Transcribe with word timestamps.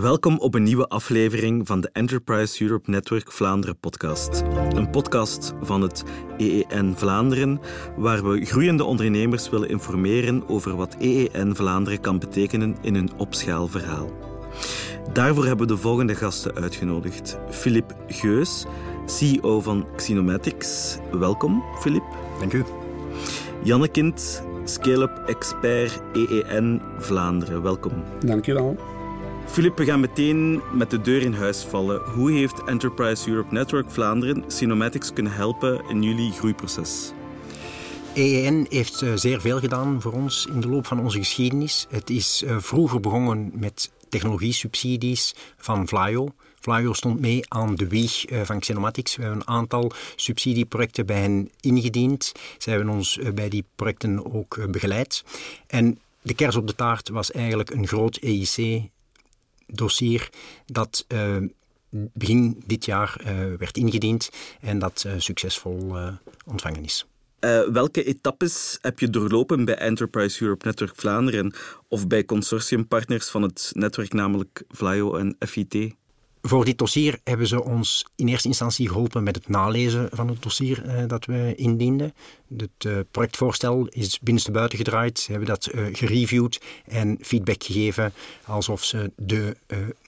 Welkom 0.00 0.38
op 0.38 0.54
een 0.54 0.62
nieuwe 0.62 0.88
aflevering 0.88 1.66
van 1.66 1.80
de 1.80 1.90
Enterprise 1.92 2.62
Europe 2.62 2.90
Network 2.90 3.32
Vlaanderen 3.32 3.78
podcast. 3.78 4.42
Een 4.74 4.90
podcast 4.90 5.52
van 5.60 5.82
het 5.82 6.02
EEN 6.36 6.94
Vlaanderen, 6.96 7.60
waar 7.96 8.24
we 8.24 8.44
groeiende 8.44 8.84
ondernemers 8.84 9.50
willen 9.50 9.68
informeren 9.68 10.48
over 10.48 10.76
wat 10.76 10.96
EEN 10.98 11.56
Vlaanderen 11.56 12.00
kan 12.00 12.18
betekenen 12.18 12.76
in 12.80 12.94
een 12.94 13.10
opschaalverhaal. 13.16 14.10
Daarvoor 15.12 15.46
hebben 15.46 15.66
we 15.66 15.74
de 15.74 15.80
volgende 15.80 16.14
gasten 16.14 16.54
uitgenodigd. 16.54 17.38
Filip 17.50 17.94
Geus, 18.06 18.64
CEO 19.06 19.60
van 19.60 19.86
Xenomatics. 19.96 20.98
Welkom, 21.10 21.62
Filip. 21.80 22.04
Dank 22.38 22.52
u. 22.52 22.64
Janne 23.62 23.88
Kind, 23.88 24.42
Scale-up 24.64 25.22
Expert 25.26 26.00
EEN 26.12 26.82
Vlaanderen. 26.98 27.62
Welkom. 27.62 27.92
Dank 28.20 28.46
u 28.46 28.52
wel. 28.52 28.91
Filip, 29.46 29.76
we 29.78 29.84
gaan 29.84 30.00
meteen 30.00 30.62
met 30.72 30.90
de 30.90 31.00
deur 31.00 31.22
in 31.22 31.32
huis 31.32 31.62
vallen. 31.62 32.00
Hoe 32.10 32.32
heeft 32.32 32.64
Enterprise 32.64 33.30
Europe 33.30 33.54
Network 33.54 33.90
Vlaanderen 33.90 34.44
Cinematics 34.46 35.12
kunnen 35.12 35.32
helpen 35.32 35.82
in 35.88 36.02
jullie 36.02 36.32
groeiproces? 36.32 37.12
EEN 38.14 38.66
heeft 38.68 39.02
eh, 39.02 39.12
zeer 39.14 39.40
veel 39.40 39.58
gedaan 39.58 40.00
voor 40.00 40.12
ons 40.12 40.46
in 40.46 40.60
de 40.60 40.68
loop 40.68 40.86
van 40.86 41.00
onze 41.00 41.18
geschiedenis. 41.18 41.86
Het 41.90 42.10
is 42.10 42.42
eh, 42.42 42.56
vroeger 42.58 43.00
begonnen 43.00 43.50
met 43.54 43.90
technologie-subsidies 44.08 45.34
van 45.56 45.88
Vlaio. 45.88 46.28
Vlaio 46.60 46.92
stond 46.92 47.20
mee 47.20 47.40
aan 47.48 47.74
de 47.74 47.88
wieg 47.88 48.24
eh, 48.24 48.40
van 48.40 48.60
Xenomatics. 48.60 49.16
We 49.16 49.22
hebben 49.22 49.40
een 49.40 49.54
aantal 49.54 49.92
subsidieprojecten 50.16 51.06
bij 51.06 51.20
hen 51.20 51.50
ingediend. 51.60 52.32
Zij 52.58 52.74
hebben 52.74 52.94
ons 52.94 53.18
bij 53.34 53.48
die 53.48 53.64
projecten 53.76 54.34
ook 54.34 54.70
begeleid. 54.70 55.24
En 55.66 55.98
de 56.22 56.34
kers 56.34 56.56
op 56.56 56.66
de 56.66 56.74
taart 56.74 57.08
was 57.08 57.30
eigenlijk 57.30 57.70
een 57.70 57.86
groot 57.86 58.16
EIC 58.16 58.90
dossier 59.66 60.28
dat 60.66 61.04
uh, 61.08 61.36
begin 61.90 62.62
dit 62.66 62.84
jaar 62.84 63.20
uh, 63.20 63.26
werd 63.58 63.76
ingediend 63.76 64.30
en 64.60 64.78
dat 64.78 65.04
uh, 65.06 65.12
succesvol 65.16 65.96
ontvangen 66.46 66.84
is. 66.84 67.06
welke 67.72 68.04
etappes 68.04 68.78
heb 68.80 68.98
je 68.98 69.10
doorlopen 69.10 69.64
bij 69.64 69.76
Enterprise 69.76 70.42
Europe 70.42 70.66
Network 70.66 70.92
Vlaanderen 70.96 71.54
of 71.88 72.06
bij 72.06 72.24
consortiumpartners 72.24 73.28
van 73.28 73.42
het 73.42 73.70
netwerk, 73.74 74.12
namelijk 74.12 74.64
Vlaio 74.68 75.14
en 75.14 75.36
FIT? 75.38 75.94
Voor 76.42 76.64
dit 76.64 76.78
dossier 76.78 77.18
hebben 77.24 77.46
ze 77.46 77.64
ons 77.64 78.06
in 78.16 78.28
eerste 78.28 78.48
instantie 78.48 78.88
geholpen 78.88 79.22
met 79.22 79.36
het 79.36 79.48
nalezen 79.48 80.08
van 80.12 80.28
het 80.28 80.42
dossier 80.42 80.84
uh, 80.86 81.02
dat 81.06 81.24
we 81.24 81.52
indienden. 81.56 82.14
Het 82.56 82.84
uh, 82.86 82.98
projectvoorstel 83.10 83.86
is 83.86 84.20
binnenstebuiten 84.20 84.78
gedraaid. 84.78 85.18
Ze 85.18 85.30
hebben 85.30 85.48
dat 85.48 85.68
uh, 85.74 85.86
gereviewd 85.92 86.60
en 86.86 87.18
feedback 87.20 87.64
gegeven 87.64 88.12
alsof 88.46 88.84
ze 88.84 89.12
de 89.16 89.56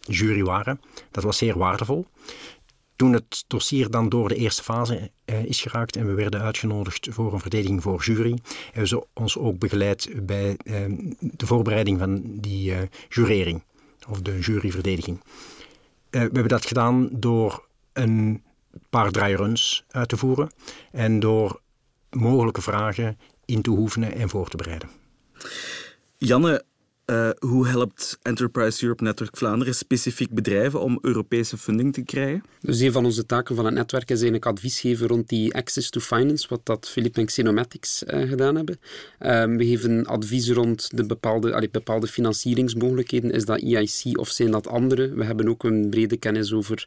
jury 0.01 0.43
waren. 0.43 0.81
Dat 1.11 1.25
was 1.25 1.39
zeer 1.39 1.59
waardevol. 1.59 2.07
Toen 2.97 3.13
het 3.13 3.45
dossier 3.47 3.91
dan 3.91 4.09
door 4.09 4.29
de 4.29 4.37
eerste 4.37 4.63
fase 4.63 5.11
is 5.45 5.61
geraakt 5.61 5.97
en 5.97 6.07
we 6.07 6.13
werden 6.13 6.41
uitgenodigd 6.41 7.09
voor 7.11 7.33
een 7.33 7.41
verdediging 7.41 7.83
voor 7.83 8.03
jury, 8.05 8.39
hebben 8.65 8.89
ze 8.89 9.07
ons 9.13 9.39
ook 9.39 9.59
begeleid 9.59 10.11
bij 10.23 10.57
de 11.21 11.47
voorbereiding 11.47 11.99
van 11.99 12.23
die 12.25 12.73
jurering 13.09 13.63
of 14.09 14.21
de 14.21 14.39
juryverdediging. 14.39 15.21
Eh, 16.15 16.21
we 16.21 16.31
hebben 16.33 16.49
dat 16.49 16.67
gedaan 16.67 17.09
door 17.13 17.67
een 17.93 18.43
paar 18.91 19.11
draairuns 19.11 19.85
uit 19.91 20.09
te 20.09 20.17
voeren 20.17 20.51
en 20.93 21.21
door 21.21 21.61
mogelijke 22.11 22.63
vragen 22.63 23.19
in 23.45 23.63
te 23.63 23.71
oefenen 23.71 24.13
en 24.15 24.29
voor 24.29 24.49
te 24.49 24.57
bereiden. 24.57 24.89
Janne, 26.17 26.65
uh, 27.07 27.31
hoe 27.39 27.67
helpt 27.67 28.19
Enterprise 28.23 28.83
Europe 28.83 29.03
Network 29.03 29.37
Vlaanderen 29.37 29.75
specifiek 29.75 30.31
bedrijven 30.31 30.81
om 30.81 30.99
Europese 31.03 31.59
funding 31.59 31.93
te 31.93 32.03
krijgen? 32.03 32.45
Dus 32.61 32.81
een 32.81 32.93
van 32.93 33.05
onze 33.05 33.27
taken 33.27 33.57
van 33.57 33.65
het 33.65 33.75
netwerk 33.75 34.11
is 34.11 34.23
eigenlijk 34.23 34.47
advies 34.47 34.81
geven 34.81 35.07
rond 35.07 35.29
die 35.29 35.55
access 35.55 35.91
to 35.91 36.01
finance, 36.01 36.49
wat 36.49 36.61
dat 36.63 36.89
Philip 36.89 37.17
en 37.17 37.27
Xenomatics 37.27 38.03
uh, 38.03 38.29
gedaan 38.29 38.57
hebben. 38.57 38.79
Um, 39.21 39.57
we 39.57 39.67
geven 39.67 40.07
advies 40.07 40.51
rond 40.51 40.97
de 40.97 41.07
bepaalde, 41.07 41.55
allee, 41.55 41.71
bepaalde 41.71 42.07
financieringsmogelijkheden. 42.07 43.31
Is 43.31 43.45
dat 43.45 43.61
EIC 43.61 44.19
of 44.19 44.29
zijn 44.29 44.51
dat 44.51 44.67
andere? 44.67 45.15
We 45.15 45.25
hebben 45.25 45.49
ook 45.49 45.65
een 45.65 45.91
brede 45.91 46.17
kennis 46.17 46.53
over 46.53 46.87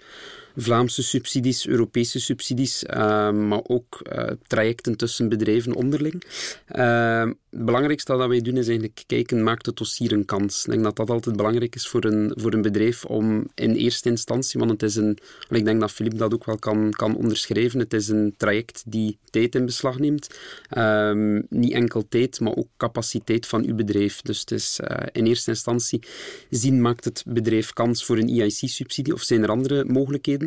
Vlaamse 0.59 1.03
subsidies, 1.03 1.67
Europese 1.67 2.19
subsidies, 2.19 2.83
uh, 2.83 3.31
maar 3.31 3.61
ook 3.63 4.01
uh, 4.13 4.29
trajecten 4.47 4.97
tussen 4.97 5.29
bedrijven 5.29 5.73
onderling. 5.73 6.23
Het 6.65 7.65
belangrijkste 7.65 8.17
dat 8.17 8.27
wij 8.27 8.41
doen 8.41 8.57
is 8.57 8.67
eigenlijk 8.67 9.03
kijken, 9.05 9.43
maakt 9.43 9.65
het 9.65 9.77
dossier 9.77 10.11
een 10.11 10.25
kans? 10.25 10.65
Ik 10.65 10.71
denk 10.71 10.83
dat 10.83 10.95
dat 10.95 11.09
altijd 11.09 11.35
belangrijk 11.35 11.75
is 11.75 11.87
voor 11.87 12.03
een, 12.03 12.31
voor 12.35 12.53
een 12.53 12.61
bedrijf 12.61 13.05
om 13.05 13.47
in 13.55 13.75
eerste 13.75 14.09
instantie, 14.09 14.59
want 14.59 14.71
het 14.71 14.83
is 14.83 14.95
een, 14.95 15.17
ik 15.49 15.65
denk 15.65 15.79
dat 15.79 15.91
Filip 15.91 16.17
dat 16.17 16.33
ook 16.33 16.45
wel 16.45 16.57
kan, 16.57 16.91
kan 16.91 17.15
onderschrijven, 17.15 17.79
het 17.79 17.93
is 17.93 18.07
een 18.07 18.33
traject 18.37 18.83
die 18.85 19.17
tijd 19.29 19.55
in 19.55 19.65
beslag 19.65 19.99
neemt. 19.99 20.27
Ehm, 20.69 21.41
niet 21.49 21.73
enkel 21.73 22.07
tijd, 22.09 22.39
maar 22.39 22.55
ook 22.55 22.67
capaciteit 22.77 23.45
van 23.45 23.65
uw 23.65 23.75
bedrijf. 23.75 24.21
Dus 24.21 24.39
het 24.39 24.51
is 24.51 24.79
in 25.11 25.25
eerste 25.25 25.49
instantie 25.49 26.01
zien, 26.49 26.81
maakt 26.81 27.05
het 27.05 27.23
bedrijf 27.27 27.73
kans 27.73 28.05
voor 28.05 28.17
een 28.17 28.29
EIC-subsidie 28.29 29.13
of 29.13 29.21
zijn 29.21 29.43
er 29.43 29.49
andere 29.49 29.85
mogelijkheden? 29.85 30.46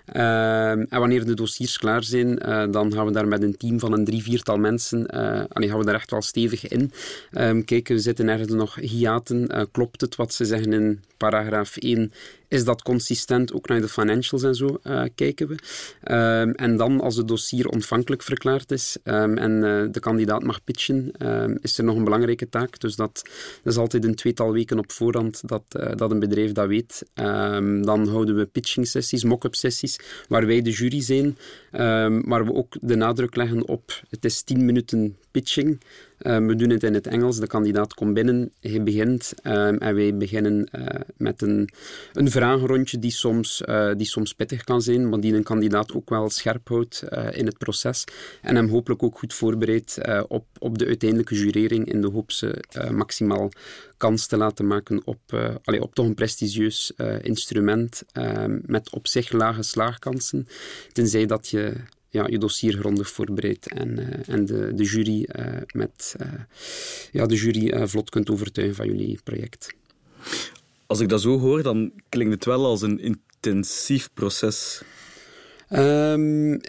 en 0.11 0.87
wanneer 0.89 1.25
de 1.25 1.33
dossiers 1.33 1.77
klaar 1.77 2.03
zijn, 2.03 2.39
uh, 2.45 2.63
dan 2.71 2.93
gaan 2.93 3.05
we 3.05 3.11
daar 3.11 3.27
met 3.27 3.43
een 3.43 3.57
team 3.57 3.79
van 3.79 3.93
een 3.93 4.05
drie, 4.05 4.23
viertal 4.23 4.57
mensen, 4.57 5.07
uh, 5.13 5.43
allee, 5.49 5.69
gaan 5.69 5.79
we 5.79 5.85
daar 5.85 5.95
echt 5.95 6.11
wel 6.11 6.21
stevig 6.21 6.67
in. 6.67 6.91
Um, 7.31 7.65
kijken, 7.65 7.95
we 7.95 8.01
zitten 8.01 8.29
ergens 8.29 8.53
nog 8.53 8.75
hiaten. 8.75 9.49
Uh, 9.51 9.61
klopt 9.71 10.01
het 10.01 10.15
wat 10.15 10.33
ze 10.33 10.45
zeggen 10.45 10.73
in 10.73 11.03
paragraaf 11.17 11.77
1? 11.77 12.11
Is 12.47 12.63
dat 12.63 12.81
consistent? 12.81 13.53
Ook 13.53 13.67
naar 13.67 13.81
de 13.81 13.87
financials 13.87 14.43
en 14.43 14.55
zo 14.55 14.79
kijken 15.15 15.47
we. 15.47 15.53
Um, 16.13 16.51
en 16.51 16.77
dan, 16.77 17.01
als 17.01 17.15
het 17.15 17.27
dossier 17.27 17.67
ontvankelijk 17.67 18.23
verklaard 18.23 18.71
is 18.71 18.97
en 19.03 19.59
de 19.91 19.99
kandidaat 19.99 20.43
mag 20.43 20.63
pitchen, 20.63 21.11
is 21.61 21.77
er 21.77 21.83
nog 21.83 21.95
een 21.95 22.03
belangrijke 22.03 22.49
taak. 22.49 22.79
Dus 22.79 22.95
dat, 22.95 23.21
dat 23.63 23.73
is 23.73 23.79
altijd 23.79 24.05
een 24.05 24.15
tweetal 24.15 24.51
weken 24.51 24.79
op 24.79 24.91
voorhand 24.91 25.41
dat, 25.45 25.63
dat 25.95 26.11
een 26.11 26.19
bedrijf 26.19 26.51
dat 26.51 26.67
weet. 26.67 27.05
dan 27.83 28.07
houden 28.07 28.35
we 28.35 28.45
pitching 28.45 28.87
sessies, 28.87 29.23
mock-up 29.23 29.55
sessies, 29.55 29.99
waar 30.27 30.45
wij 30.45 30.61
de 30.61 30.71
jury 30.71 31.01
zijn, 31.01 31.37
waar 32.25 32.45
we 32.45 32.53
ook 32.53 32.75
de 32.81 32.95
nadruk 32.95 33.35
leggen 33.35 33.67
op 33.67 34.01
het 34.09 34.25
is 34.25 34.41
10 34.41 34.65
minuten 34.65 35.17
pitching. 35.31 35.79
Um, 36.23 36.47
we 36.47 36.55
doen 36.55 36.69
het 36.69 36.83
in 36.83 36.93
het 36.93 37.07
Engels. 37.07 37.39
De 37.39 37.47
kandidaat 37.47 37.93
komt 37.93 38.13
binnen, 38.13 38.51
hij 38.59 38.83
begint 38.83 39.33
um, 39.43 39.77
en 39.77 39.95
wij 39.95 40.17
beginnen 40.17 40.69
uh, 40.71 40.85
met 41.17 41.41
een, 41.41 41.69
een 42.13 42.31
vragenrondje 42.31 42.99
die 42.99 43.11
soms, 43.11 43.63
uh, 43.65 43.91
die 43.97 44.05
soms 44.05 44.33
pittig 44.33 44.63
kan 44.63 44.81
zijn, 44.81 45.09
maar 45.09 45.19
die 45.19 45.35
een 45.35 45.43
kandidaat 45.43 45.93
ook 45.93 46.09
wel 46.09 46.29
scherp 46.29 46.67
houdt 46.67 47.03
uh, 47.09 47.27
in 47.31 47.45
het 47.45 47.57
proces 47.57 48.03
en 48.41 48.55
hem 48.55 48.69
hopelijk 48.69 49.03
ook 49.03 49.17
goed 49.17 49.33
voorbereidt 49.33 49.97
op, 50.27 50.45
op 50.59 50.77
de 50.77 50.85
uiteindelijke 50.85 51.35
jurering 51.35 51.91
in 51.91 52.01
de 52.01 52.09
hoop 52.09 52.31
ze 52.31 52.63
maximaal 52.91 53.51
kans 53.97 54.27
te 54.27 54.37
laten 54.37 54.67
maken 54.67 55.01
op, 55.05 55.19
allee, 55.63 55.81
op 55.81 55.95
toch 55.95 56.05
een 56.05 56.13
prestigieus 56.13 56.93
instrument 57.21 58.03
met 58.65 58.93
op 58.93 59.07
zich 59.07 59.31
lage 59.31 59.63
slaagkansen, 59.63 60.47
tenzij 60.91 61.25
dat 61.25 61.47
je 61.47 61.73
ja, 62.11 62.27
je 62.29 62.37
dossier 62.37 62.73
grondig 62.73 63.09
voorbereidt 63.09 63.67
en, 63.67 63.99
uh, 63.99 64.35
en 64.35 64.45
de, 64.45 64.73
de 64.73 64.83
jury, 64.83 65.29
uh, 65.39 65.45
met, 65.73 66.15
uh, 66.21 66.27
ja, 67.11 67.25
de 67.25 67.35
jury 67.35 67.87
vlot 67.87 68.09
kunt 68.09 68.29
overtuigen 68.29 68.75
van 68.75 68.87
jullie 68.87 69.19
project. 69.23 69.73
Als 70.85 70.99
ik 70.99 71.09
dat 71.09 71.21
zo 71.21 71.39
hoor, 71.39 71.63
dan 71.63 71.91
klinkt 72.09 72.33
het 72.33 72.45
wel 72.45 72.65
als 72.65 72.81
een 72.81 72.99
intensief 72.99 74.09
proces. 74.13 74.81
Um, 75.75 76.59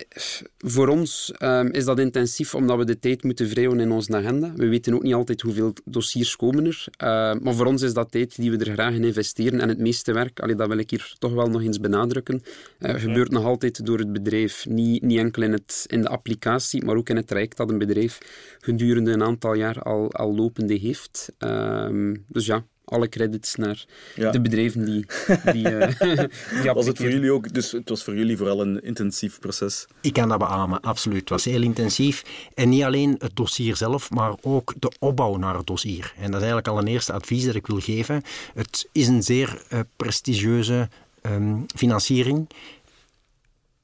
voor 0.59 0.89
ons 0.89 1.33
um, 1.43 1.71
is 1.71 1.85
dat 1.85 1.99
intensief 1.99 2.55
omdat 2.55 2.79
we 2.79 2.85
de 2.85 2.99
tijd 2.99 3.23
moeten 3.23 3.49
vrijhouden 3.49 3.85
in 3.85 3.93
onze 3.93 4.17
agenda. 4.17 4.53
We 4.57 4.69
weten 4.69 4.95
ook 4.95 5.03
niet 5.03 5.15
altijd 5.15 5.41
hoeveel 5.41 5.73
dossiers 5.85 6.37
komen 6.37 6.67
er. 6.67 6.85
Uh, 7.03 7.35
maar 7.43 7.55
voor 7.55 7.67
ons 7.67 7.83
is 7.83 7.95
dat 7.95 8.11
tijd 8.11 8.37
die 8.37 8.51
we 8.51 8.65
er 8.65 8.73
graag 8.73 8.95
in 8.95 9.05
investeren. 9.05 9.61
En 9.61 9.69
het 9.69 9.79
meeste 9.79 10.13
werk, 10.13 10.41
allee, 10.41 10.55
dat 10.55 10.69
wil 10.69 10.79
ik 10.79 10.91
hier 10.91 11.15
toch 11.19 11.33
wel 11.33 11.47
nog 11.47 11.63
eens 11.63 11.81
benadrukken, 11.81 12.43
uh, 12.81 12.95
gebeurt 12.95 13.31
nog 13.31 13.45
altijd 13.45 13.87
door 13.87 13.99
het 13.99 14.13
bedrijf. 14.13 14.67
Niet, 14.69 15.03
niet 15.03 15.19
enkel 15.19 15.43
in, 15.43 15.53
het, 15.53 15.85
in 15.87 16.03
de 16.03 16.09
applicatie, 16.09 16.85
maar 16.85 16.97
ook 16.97 17.09
in 17.09 17.17
het 17.17 17.27
traject 17.27 17.57
dat 17.57 17.71
een 17.71 17.79
bedrijf 17.79 18.19
gedurende 18.61 19.13
een 19.13 19.23
aantal 19.23 19.55
jaar 19.55 19.83
al, 19.83 20.13
al 20.13 20.35
lopende 20.35 20.75
heeft. 20.75 21.33
Um, 21.39 22.25
dus 22.29 22.47
ja, 22.47 22.65
alle 22.93 23.09
credits 23.09 23.55
naar 23.55 23.85
ja. 24.15 24.31
de 24.31 24.41
bedrijven 24.41 24.85
die, 24.85 25.07
die, 25.53 25.71
uh, 25.71 25.89
die 26.63 26.73
Was 26.73 26.87
het 26.87 26.97
voor 26.97 27.11
jullie 27.11 27.33
ook, 27.33 27.55
dus 27.55 27.73
het 27.73 27.89
was 27.89 28.05
voor 28.05 28.17
jullie 28.17 28.37
vooral 28.37 28.61
een 28.61 28.83
intensief 28.83 29.39
proces? 29.39 29.87
Ik 30.01 30.13
kan 30.13 30.29
dat 30.29 30.39
beamen, 30.39 30.81
absoluut. 30.81 31.21
Het 31.21 31.29
was 31.29 31.45
heel 31.45 31.63
intensief. 31.63 32.23
En 32.55 32.69
niet 32.69 32.83
alleen 32.83 33.15
het 33.19 33.37
dossier 33.37 33.77
zelf, 33.77 34.11
maar 34.11 34.35
ook 34.41 34.75
de 34.79 34.93
opbouw 34.99 35.37
naar 35.37 35.57
het 35.57 35.67
dossier. 35.67 36.13
En 36.17 36.23
dat 36.23 36.41
is 36.41 36.47
eigenlijk 36.47 36.69
al 36.69 36.79
een 36.79 36.87
eerste 36.87 37.13
advies 37.13 37.45
dat 37.45 37.55
ik 37.55 37.67
wil 37.67 37.81
geven. 37.81 38.23
Het 38.55 38.89
is 38.93 39.09
een 39.09 39.23
zeer 39.23 39.63
uh, 39.73 39.81
prestigieuze 39.97 40.89
um, 41.23 41.67
financiering. 41.77 42.49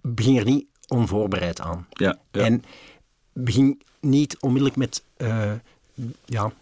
Begin 0.00 0.36
er 0.36 0.44
niet 0.44 0.66
onvoorbereid 0.88 1.60
aan. 1.60 1.86
Ja, 1.90 2.18
ja. 2.30 2.44
En 2.44 2.64
begin 3.32 3.80
niet 4.00 4.36
onmiddellijk 4.40 4.76
met 4.76 5.02
uh, 5.18 5.52
ja, 6.24 6.52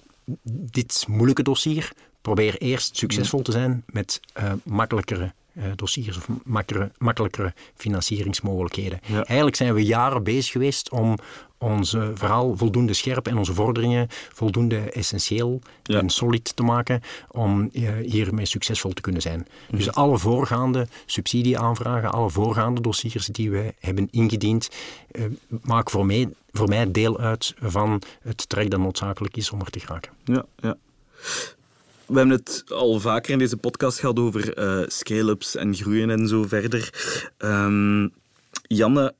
dit 0.43 1.05
moeilijke 1.09 1.43
dossier 1.43 1.93
probeer 2.27 2.57
eerst 2.59 2.97
succesvol 2.97 3.43
te 3.43 3.53
zijn 3.53 3.85
met 3.87 4.21
uh, 4.39 4.53
makkelijkere 4.65 5.33
uh, 5.53 5.65
dossiers 5.77 6.17
of 6.17 6.29
makkere, 6.45 6.91
makkelijkere 6.99 7.55
financieringsmogelijkheden. 7.77 9.01
Eigenlijk 9.11 9.57
zijn 9.57 9.75
we 9.75 9.85
jaren 9.85 10.23
bezig 10.23 10.53
geweest 10.53 10.91
om 10.91 11.19
ons 11.59 11.91
verhaal 12.15 12.57
voldoende 12.57 12.93
scherp 12.93 13.27
en 13.27 13.37
onze 13.37 13.55
vorderingen 13.55 14.07
voldoende 14.33 14.79
essentieel 14.79 15.61
en 15.83 16.11
solid 16.11 16.57
te 16.57 16.63
maken 16.63 17.03
om 17.31 17.71
uh, 17.73 17.91
hiermee 18.03 18.47
succesvol 18.47 18.93
te 18.93 19.01
kunnen 19.01 19.23
zijn. 19.23 19.47
Dus 19.71 19.93
alle 19.93 20.19
voorgaande 20.19 20.89
subsidieaanvragen, 21.07 22.13
alle 22.13 22.31
voorgaande 22.31 22.81
dossiers 22.81 23.27
die 23.27 23.51
we 23.51 23.75
hebben 23.79 24.09
ingediend, 24.11 24.69
maken 25.63 25.91
voor 25.91 26.07
mij, 26.07 26.29
voor 26.53 26.69
mij 26.69 26.91
deel 26.93 27.19
uit 27.19 27.55
van 27.59 28.03
het 28.21 28.49
traject 28.49 28.71
dat 28.71 28.81
noodzakelijk 28.81 29.37
is 29.37 29.51
om 29.51 29.61
er 29.61 29.71
te 29.71 29.81
geraken. 29.81 30.13
Ja, 30.25 30.45
ja. 30.57 30.77
We 32.07 32.19
hebben 32.19 32.37
het 32.37 32.65
al 32.69 33.01
vaker 33.01 33.33
in 33.33 33.39
deze 33.39 33.57
podcast 33.57 33.99
gehad 33.99 34.19
over 34.19 34.59
uh, 34.59 34.85
scale-ups 34.87 35.57
en 35.57 35.75
groeien 35.75 36.11
en 36.11 36.29
zo 36.29 36.43
verder. 36.43 36.91
Um, 37.39 38.13
Janne, 38.63 39.15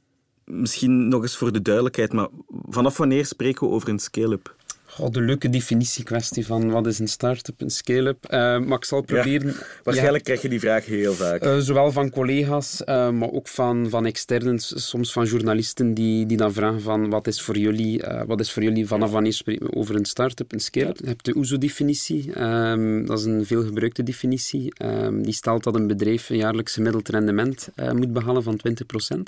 misschien 0.45 1.09
nog 1.09 1.23
eens 1.23 1.37
voor 1.37 1.53
de 1.53 1.63
duidelijkheid, 1.63 2.13
maar 2.13 2.29
vanaf 2.69 2.97
wanneer 2.97 3.27
spreken 3.27 3.67
we 3.67 3.73
over 3.73 3.89
een 3.89 3.99
scale-up? 3.99 4.56
De 4.97 5.21
leuke 5.21 5.51
definitiekwestie 5.51 6.47
van 6.47 6.71
wat 6.71 6.87
is 6.87 6.99
een 6.99 7.09
start-up, 7.09 7.61
een 7.61 7.71
scale-up. 7.71 8.25
Uh, 8.25 8.59
maar 8.59 8.79
ik 8.79 8.85
zal 8.85 9.01
proberen... 9.01 9.55
waarschijnlijk 9.85 10.25
krijg 10.25 10.43
je 10.43 10.49
die 10.49 10.61
vraag 10.61 10.85
heel 10.85 11.13
vaak. 11.13 11.45
Uh, 11.45 11.59
zowel 11.59 11.93
van 11.93 12.11
collega's, 12.11 12.83
uh, 12.87 13.11
maar 13.11 13.31
ook 13.31 13.49
van, 13.49 13.91
van 13.91 14.07
externen, 14.07 14.59
soms 14.61 15.13
van 15.13 15.25
journalisten 15.25 15.95
die, 15.95 16.27
die 16.27 16.37
dan 16.37 16.53
vragen 16.53 16.81
van 16.81 17.11
wat 17.11 17.27
is 17.27 17.43
voor 17.43 17.59
jullie, 17.59 18.03
wat 18.27 18.41
is 18.41 18.53
voor 18.53 18.63
jullie 18.63 18.87
vanaf 18.87 19.11
wanneer 19.11 19.33
spreken 19.33 19.67
we 19.67 19.75
over 19.75 19.95
een 19.95 20.05
start-up, 20.05 20.53
een 20.53 20.61
scale-up. 20.61 20.99
Je 21.01 21.07
hebt 21.07 21.25
de 21.25 21.37
OESO-definitie, 21.37 22.41
um, 22.41 23.07
dat 23.07 23.19
is 23.19 23.25
een 23.25 23.47
veelgebruikte 23.47 24.03
definitie. 24.03 24.73
Um, 24.83 25.23
die 25.23 25.33
stelt 25.33 25.65
dat 25.65 25.75
een 25.75 25.87
bedrijf 25.87 26.31
een 26.31 26.37
jaarlijks 26.37 26.75
gemiddeld 26.75 27.09
rendement 27.09 27.69
moet 27.93 28.13
behalen 28.13 28.43
van 28.43 28.61
20% 28.69 29.17
um, 29.19 29.27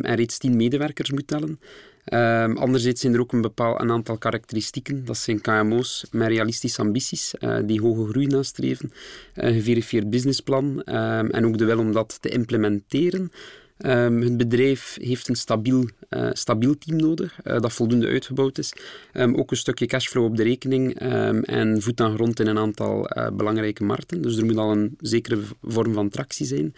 en 0.00 0.14
reeds 0.14 0.38
10 0.38 0.56
medewerkers 0.56 1.10
moet 1.10 1.26
tellen. 1.26 1.58
Um, 2.12 2.58
zijn 2.98 3.14
er 3.14 3.20
ook 3.20 3.32
een 3.32 3.40
een 3.80 3.90
aantal 3.90 4.18
karakteristieken. 4.18 5.04
Dat 5.04 5.16
zijn 5.16 5.40
KMO's 5.40 6.06
met 6.10 6.28
realistische 6.28 6.80
ambities, 6.80 7.34
uh, 7.40 7.58
die 7.64 7.80
hoge 7.80 8.08
groei 8.08 8.26
nastreven, 8.26 8.92
een 9.34 9.52
geverifieerd 9.52 10.10
businessplan 10.10 10.64
um, 10.64 11.30
en 11.30 11.46
ook 11.46 11.58
de 11.58 11.64
wil 11.64 11.78
om 11.78 11.92
dat 11.92 12.18
te 12.22 12.28
implementeren. 12.28 13.30
Um, 13.78 14.22
het 14.22 14.36
bedrijf 14.36 14.96
heeft 15.00 15.28
een 15.28 15.36
stabiel, 15.36 15.88
uh, 16.10 16.28
stabiel 16.32 16.78
team 16.78 16.96
nodig, 16.96 17.38
uh, 17.44 17.60
dat 17.60 17.72
voldoende 17.72 18.06
uitgebouwd 18.06 18.58
is. 18.58 18.72
Um, 19.12 19.34
ook 19.34 19.50
een 19.50 19.56
stukje 19.56 19.86
cashflow 19.86 20.24
op 20.24 20.36
de 20.36 20.42
rekening 20.42 21.02
um, 21.02 21.42
en 21.42 21.82
voet 21.82 22.00
aan 22.00 22.14
grond 22.14 22.40
in 22.40 22.46
een 22.46 22.58
aantal 22.58 23.18
uh, 23.18 23.28
belangrijke 23.30 23.84
markten. 23.84 24.22
Dus 24.22 24.36
er 24.36 24.44
moet 24.44 24.56
al 24.56 24.72
een 24.72 24.96
zekere 25.00 25.38
vorm 25.62 25.92
van 25.92 26.08
tractie 26.08 26.46
zijn. 26.46 26.74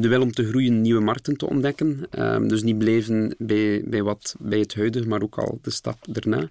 de 0.00 0.08
wil 0.08 0.20
om 0.20 0.32
te 0.32 0.48
groeien, 0.48 0.80
nieuwe 0.80 1.00
markten 1.00 1.36
te 1.36 1.46
ontdekken. 1.48 2.06
dus 2.48 2.62
niet 2.62 2.78
blijven 2.78 3.34
bij, 3.38 3.82
bij, 3.84 4.02
wat, 4.02 4.36
bij 4.38 4.58
het 4.58 4.74
huidige, 4.74 5.08
maar 5.08 5.22
ook 5.22 5.38
al 5.38 5.58
de 5.62 5.70
stap 5.70 6.06
daarna. 6.10 6.48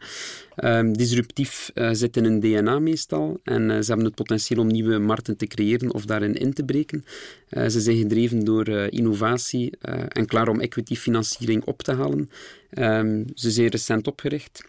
disruptief 0.92 1.72
zit 1.92 2.18
in 2.18 2.26
een 2.26 2.40
DNA 2.40 2.80
meestal 2.80 3.40
en 3.44 3.84
ze 3.84 3.88
hebben 3.88 4.06
het 4.06 4.16
potentieel 4.16 4.60
om 4.60 4.68
nieuwe 4.68 4.98
markten 4.98 5.38
te 5.38 5.48
creëren 5.48 5.94
of 5.94 6.06
daarin 6.06 6.34
in 6.34 6.54
te 6.54 6.64
breken. 6.64 7.06
ze 7.50 7.80
zijn 7.80 7.98
gedreven 7.98 8.46
door 8.46 8.70
innovatie 8.70 9.78
en 10.08 10.26
klaar 10.26 10.48
om 10.48 10.60
equity-financiering 10.60 11.66
op 11.66 11.82
te 11.82 11.87
halen. 11.96 12.30
Um, 12.72 13.26
ze 13.36 13.52
zijn 13.52 13.68
recent 13.68 14.08
opgericht. 14.08 14.64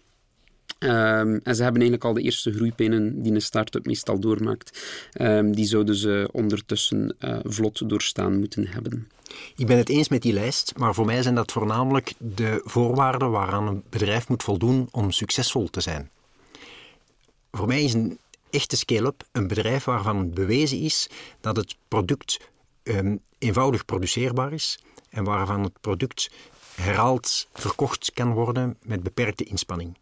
Um, 0.79 1.39
en 1.43 1.55
ze 1.55 1.63
hebben 1.63 1.81
eigenlijk 1.81 2.03
al 2.03 2.13
de 2.13 2.21
eerste 2.21 2.53
groeipijnen 2.53 3.21
die 3.21 3.33
een 3.33 3.41
start-up 3.41 3.85
meestal 3.85 4.19
doormaakt. 4.19 4.81
Um, 5.21 5.55
die 5.55 5.65
zouden 5.65 5.95
ze 5.95 6.29
ondertussen 6.31 7.15
uh, 7.19 7.39
vlot 7.43 7.89
doorstaan 7.89 8.39
moeten 8.39 8.67
hebben. 8.67 9.09
Ik 9.55 9.67
ben 9.67 9.77
het 9.77 9.89
eens 9.89 10.09
met 10.09 10.21
die 10.21 10.33
lijst, 10.33 10.73
maar 10.77 10.93
voor 10.93 11.05
mij 11.05 11.21
zijn 11.21 11.35
dat 11.35 11.51
voornamelijk 11.51 12.13
de 12.17 12.61
voorwaarden 12.63 13.31
waaraan 13.31 13.67
een 13.67 13.83
bedrijf 13.89 14.27
moet 14.27 14.43
voldoen 14.43 14.87
om 14.91 15.11
succesvol 15.11 15.69
te 15.69 15.81
zijn. 15.81 16.09
Voor 17.51 17.67
mij 17.67 17.83
is 17.83 17.93
een 17.93 18.17
echte 18.49 18.77
scale-up 18.77 19.23
een 19.31 19.47
bedrijf 19.47 19.83
waarvan 19.83 20.33
bewezen 20.33 20.79
is 20.79 21.09
dat 21.41 21.55
het 21.55 21.75
product 21.87 22.39
eenvoudig 23.37 23.85
produceerbaar 23.85 24.53
is 24.53 24.79
en 25.09 25.23
waarvan 25.23 25.63
het 25.63 25.81
product 25.81 26.29
herhaald 26.79 27.47
verkocht 27.53 28.11
kan 28.13 28.33
worden 28.33 28.77
met 28.81 29.03
beperkte 29.03 29.43
inspanning. 29.43 29.97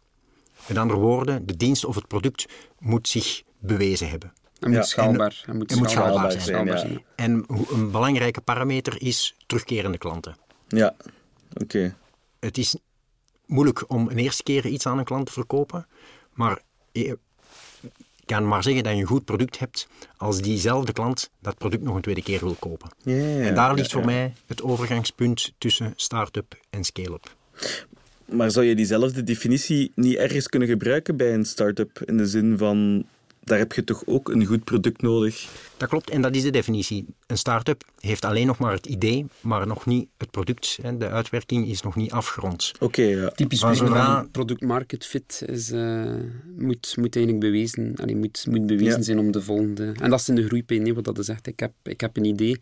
Met 0.66 0.78
andere 0.78 0.98
woorden, 0.98 1.46
de 1.46 1.56
dienst 1.56 1.84
of 1.84 1.94
het 1.94 2.06
product 2.06 2.46
moet 2.78 3.08
zich 3.08 3.42
bewezen 3.58 4.08
hebben. 4.08 4.32
En 4.60 4.70
moet 4.70 4.86
schaalbaar, 4.86 5.44
en, 5.46 5.56
moet 5.56 5.70
schaalbaar, 5.70 5.90
schaalbaar 5.90 6.30
zijn. 6.30 6.42
Schaalbaar 6.42 6.78
zijn. 6.78 7.04
En 7.14 7.44
een 7.70 7.90
belangrijke 7.90 8.40
parameter 8.40 9.02
is 9.02 9.36
terugkerende 9.46 9.98
klanten. 9.98 10.36
Ja, 10.68 10.94
oké. 11.62 11.96
Het 12.40 12.58
is 12.58 12.76
moeilijk 13.46 13.90
om 13.90 14.08
een 14.08 14.18
eerste 14.18 14.42
keer 14.42 14.66
iets 14.66 14.86
aan 14.86 14.98
een 14.98 15.04
klant 15.04 15.26
te 15.26 15.32
verkopen, 15.32 15.86
maar 16.32 16.62
kan 18.28 18.48
maar 18.48 18.62
zeggen 18.62 18.82
dat 18.82 18.92
je 18.92 19.00
een 19.00 19.06
goed 19.06 19.24
product 19.24 19.58
hebt 19.58 19.88
als 20.16 20.40
diezelfde 20.40 20.92
klant 20.92 21.30
dat 21.40 21.58
product 21.58 21.82
nog 21.82 21.94
een 21.94 22.00
tweede 22.02 22.22
keer 22.22 22.40
wil 22.40 22.56
kopen. 22.58 22.90
en 23.04 23.54
daar 23.54 23.74
ligt 23.74 23.92
voor 23.92 24.04
mij 24.04 24.32
het 24.46 24.62
overgangspunt 24.62 25.52
tussen 25.58 25.92
start-up 25.96 26.60
en 26.70 26.84
scale-up. 26.84 27.36
Maar 28.24 28.50
zou 28.50 28.66
je 28.66 28.74
diezelfde 28.74 29.22
definitie 29.22 29.92
niet 29.94 30.16
ergens 30.16 30.48
kunnen 30.48 30.68
gebruiken 30.68 31.16
bij 31.16 31.34
een 31.34 31.44
start-up 31.44 32.02
in 32.04 32.16
de 32.16 32.26
zin 32.26 32.58
van 32.58 33.06
daar 33.48 33.58
heb 33.58 33.72
je 33.72 33.84
toch 33.84 34.02
ook 34.06 34.28
een 34.28 34.44
goed 34.44 34.64
product 34.64 35.02
nodig. 35.02 35.48
Dat 35.76 35.88
klopt, 35.88 36.10
en 36.10 36.22
dat 36.22 36.34
is 36.34 36.42
de 36.42 36.50
definitie. 36.50 37.06
Een 37.26 37.38
start-up 37.38 37.84
heeft 38.00 38.24
alleen 38.24 38.46
nog 38.46 38.58
maar 38.58 38.72
het 38.72 38.86
idee, 38.86 39.26
maar 39.40 39.66
nog 39.66 39.86
niet 39.86 40.08
het 40.16 40.30
product. 40.30 40.78
De 40.98 41.08
uitwerking 41.08 41.68
is 41.68 41.82
nog 41.82 41.96
niet 41.96 42.10
afgerond. 42.10 42.72
Oké, 42.80 43.02
ja. 43.02 43.28
Typisch 43.28 43.60
zodra... 43.60 44.28
product 44.32 44.60
market 44.60 45.06
fit 45.06 45.42
is, 45.46 45.72
uh, 45.72 46.12
moet, 46.56 46.94
moet 46.96 47.16
eigenlijk 47.16 47.44
bewezen, 47.44 47.94
allee, 47.96 48.16
moet, 48.16 48.46
moet 48.50 48.66
bewezen 48.66 49.04
zijn 49.04 49.18
om 49.18 49.32
de 49.32 49.42
volgende... 49.42 49.94
En 50.00 50.10
dat 50.10 50.20
is 50.20 50.28
in 50.28 50.34
de 50.34 50.46
groeipijn, 50.46 50.94
wat 50.94 51.04
dat 51.04 51.24
zegt. 51.24 51.46
Ik 51.46 51.60
heb, 51.60 51.72
ik 51.82 52.00
heb 52.00 52.16
een 52.16 52.24
idee 52.24 52.58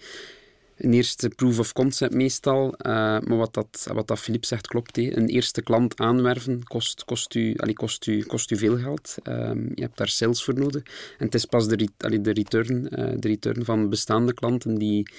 een 0.77 0.93
eerste 0.93 1.29
proof 1.29 1.59
of 1.59 1.73
concept 1.73 2.15
meestal. 2.15 2.67
Uh, 2.67 2.93
maar 3.21 3.37
wat 3.37 3.55
dat, 3.55 3.89
wat 3.93 4.07
dat 4.07 4.19
Philippe 4.19 4.47
zegt 4.47 4.67
klopt. 4.67 4.97
He. 4.97 5.17
Een 5.17 5.29
eerste 5.29 5.63
klant 5.63 6.01
aanwerven 6.01 6.63
kost, 6.65 7.05
kost, 7.05 7.35
u, 7.35 7.55
allee, 7.57 7.75
kost, 7.75 8.07
u, 8.07 8.23
kost 8.23 8.51
u 8.51 8.57
veel 8.57 8.79
geld. 8.79 9.15
Um, 9.25 9.71
je 9.75 9.83
hebt 9.83 9.97
daar 9.97 10.09
sales 10.09 10.45
voor 10.45 10.55
nodig. 10.55 10.83
En 11.19 11.25
het 11.25 11.35
is 11.35 11.45
pas 11.45 11.69
de, 11.69 11.89
de, 11.97 12.33
return, 12.33 13.01
uh, 13.01 13.13
de 13.17 13.29
return 13.29 13.65
van 13.65 13.89
bestaande 13.89 14.35
klanten 14.35 14.75
die, 14.75 15.11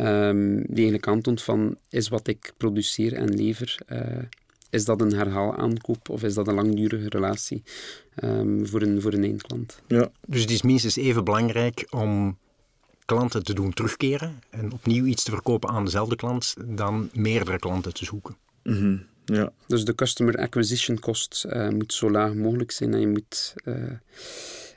um, 0.00 0.54
die 0.56 0.74
eigenlijk 0.74 1.06
aantoont 1.06 1.42
van 1.42 1.76
is 1.88 2.08
wat 2.08 2.28
ik 2.28 2.52
produceer 2.56 3.12
en 3.12 3.34
lever... 3.34 3.78
Uh, 3.88 3.98
is 4.70 4.84
dat 4.84 5.00
een 5.00 5.12
herhaalaankoop 5.12 6.08
of 6.08 6.22
is 6.22 6.34
dat 6.34 6.48
een 6.48 6.54
langdurige 6.54 7.08
relatie 7.08 7.62
um, 8.24 8.66
voor, 8.66 8.82
een, 8.82 9.00
voor 9.00 9.12
een 9.12 9.24
eindklant? 9.24 9.80
Ja. 9.86 10.10
Dus 10.26 10.40
het 10.40 10.50
is 10.50 10.62
minstens 10.62 10.96
even 10.96 11.24
belangrijk 11.24 11.86
om 11.90 12.38
klanten 13.04 13.44
te 13.44 13.54
doen 13.54 13.72
terugkeren 13.72 14.42
en 14.50 14.72
opnieuw 14.72 15.04
iets 15.04 15.24
te 15.24 15.30
verkopen 15.30 15.68
aan 15.68 15.84
dezelfde 15.84 16.16
klant 16.16 16.54
dan 16.64 17.10
meerdere 17.12 17.58
klanten 17.58 17.94
te 17.94 18.04
zoeken. 18.04 18.36
Mhm, 18.62 18.96
ja. 19.24 19.52
Dus 19.66 19.84
de 19.84 19.94
customer 19.94 20.36
acquisition 20.36 20.98
cost 20.98 21.44
uh, 21.48 21.68
moet 21.68 21.92
zo 21.92 22.10
laag 22.10 22.34
mogelijk 22.34 22.70
zijn 22.70 22.94
en 22.94 23.00
je 23.00 23.08
moet... 23.08 23.54
Uh, 23.64 23.74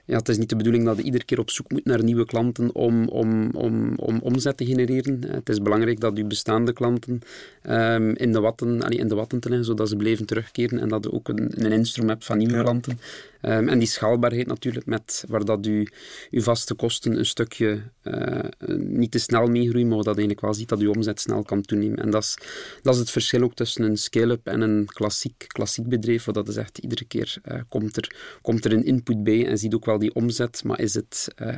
ja, 0.05 0.17
het 0.17 0.29
is 0.29 0.37
niet 0.37 0.49
de 0.49 0.55
bedoeling 0.55 0.85
dat 0.85 0.97
je 0.97 1.03
iedere 1.03 1.23
keer 1.23 1.39
op 1.39 1.49
zoek 1.49 1.71
moet 1.71 1.85
naar 1.85 2.03
nieuwe 2.03 2.25
klanten 2.25 2.75
om, 2.75 3.07
om, 3.07 3.49
om, 3.49 3.95
om 3.95 4.19
omzet 4.19 4.57
te 4.57 4.65
genereren. 4.65 5.21
Het 5.27 5.49
is 5.49 5.61
belangrijk 5.61 5.99
dat 5.99 6.17
je 6.17 6.25
bestaande 6.25 6.73
klanten 6.73 7.21
um, 7.69 8.15
in, 8.15 8.31
de 8.31 8.39
watten, 8.39 8.81
allee, 8.81 8.97
in 8.97 9.07
de 9.07 9.15
watten 9.15 9.39
te 9.39 9.49
leggen, 9.49 9.67
zodat 9.67 9.89
ze 9.89 9.95
blijven 9.95 10.25
terugkeren 10.25 10.79
en 10.79 10.89
dat 10.89 11.03
je 11.03 11.11
ook 11.11 11.27
een, 11.27 11.65
een 11.65 11.71
instrument 11.71 12.11
hebt 12.11 12.25
van 12.25 12.37
nieuwe 12.37 12.61
klanten. 12.61 12.99
Um, 13.47 13.69
en 13.69 13.79
die 13.79 13.87
schaalbaarheid 13.87 14.47
natuurlijk, 14.47 14.85
met, 14.85 15.23
waar 15.27 15.45
dat 15.45 15.65
je, 15.65 15.91
je 16.29 16.41
vaste 16.41 16.73
kosten 16.73 17.17
een 17.17 17.25
stukje 17.25 17.81
uh, 18.03 18.39
niet 18.77 19.11
te 19.11 19.19
snel 19.19 19.47
meegroeien, 19.47 19.87
maar 19.87 19.97
dat 19.97 20.05
je 20.05 20.11
eigenlijk 20.11 20.41
wel 20.41 20.53
ziet 20.53 20.69
dat 20.69 20.79
je 20.79 20.89
omzet 20.89 21.19
snel 21.19 21.43
kan 21.43 21.61
toenemen. 21.61 21.97
En 21.97 22.09
dat 22.09 22.23
is, 22.23 22.37
dat 22.81 22.93
is 22.93 22.99
het 22.99 23.11
verschil 23.11 23.41
ook 23.41 23.53
tussen 23.53 23.83
een 23.83 23.97
scale-up 23.97 24.47
en 24.47 24.61
een 24.61 24.85
klassiek, 24.85 25.45
klassiek 25.47 25.87
bedrijf, 25.87 26.25
waar 26.25 26.33
dat 26.33 26.47
is 26.47 26.55
echt 26.55 26.77
iedere 26.77 27.05
keer 27.05 27.37
uh, 27.51 27.59
komt, 27.69 27.97
er, 27.97 28.15
komt 28.41 28.65
er 28.65 28.73
een 28.73 28.85
input 28.85 29.23
bij 29.23 29.47
en 29.47 29.57
ziet 29.57 29.73
ook 29.73 29.85
wel 29.85 29.99
die 29.99 30.15
omzet, 30.15 30.63
maar 30.63 30.79
is 30.79 30.93
het, 30.93 31.27
uh, 31.41 31.55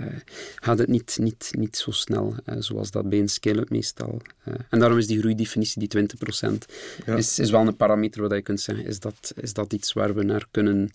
gaat 0.56 0.78
het 0.78 0.88
niet, 0.88 1.18
niet, 1.22 1.50
niet 1.58 1.78
zo 1.78 1.92
snel 1.92 2.36
zoals 2.60 2.92
dat 2.92 3.10
bij 3.10 3.20
een 3.20 3.30
scale-up 3.30 3.70
meestal. 3.70 4.22
en 4.70 4.80
daarom 4.80 4.98
is 4.98 5.08
die 5.08 5.20
groeidefinitie, 5.20 5.88
die 5.88 6.08
20%, 6.44 6.50
ja. 7.06 7.16
is, 7.16 7.40
is 7.40 7.50
wel 7.50 7.68
een 7.68 7.76
parameter 7.76 8.22
waar 8.22 8.36
je 8.36 8.42
kunt 8.42 8.62
zeggen, 8.62 8.86
is 8.86 9.00
dat, 9.00 9.34
is 9.36 9.54
dat 9.54 9.74
iets 9.74 9.94
waar 9.94 10.16
we 10.16 10.24
naar 10.24 10.48
kunnen 10.52 10.92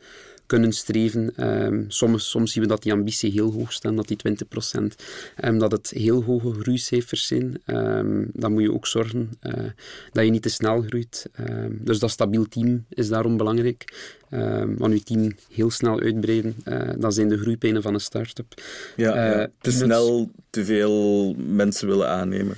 kunnen 0.53 0.73
streven. 0.73 1.33
Ehm, 1.37 1.85
soms, 1.89 2.31
soms 2.31 2.53
zien 2.53 2.63
we 2.63 2.69
dat 2.69 2.83
die 2.83 2.93
ambitie 2.93 3.31
heel 3.31 3.53
hoog 3.53 3.73
staat, 3.73 3.97
dat 3.97 4.09
die 4.09 4.17
20%, 4.17 5.03
um, 5.45 5.59
dat 5.59 5.73
het 5.73 5.91
heel 5.91 6.23
hoge 6.23 6.53
groeicijfers 6.53 7.27
zijn. 7.27 7.61
Um, 7.67 8.31
dan 8.33 8.53
moet 8.53 8.63
je 8.63 8.73
ook 8.73 8.87
zorgen 8.87 9.31
uh, 9.43 9.53
dat 10.13 10.25
je 10.25 10.31
niet 10.31 10.43
te 10.43 10.49
snel 10.49 10.83
groeit. 10.83 11.31
dus 11.71 11.99
dat 11.99 12.11
stabiel 12.11 12.49
team 12.49 12.85
is 12.89 13.09
daarom 13.09 13.37
belangrijk. 13.37 13.85
want 14.77 14.93
je 14.93 15.03
team 15.03 15.33
heel 15.53 15.71
snel 15.71 16.01
uitbreiden, 16.01 16.57
uh, 16.65 16.91
dat 16.99 17.15
zijn 17.15 17.29
de 17.29 17.39
groeipijnen 17.39 17.83
van 17.83 17.95
een 17.95 18.01
start-up. 18.01 18.63
Ja, 18.97 19.31
ja. 19.31 19.49
te 19.61 19.71
snel 19.71 20.31
te 20.51 20.65
veel 20.65 21.35
mensen 21.35 21.89
willen 21.89 22.09
aannemen. 22.09 22.57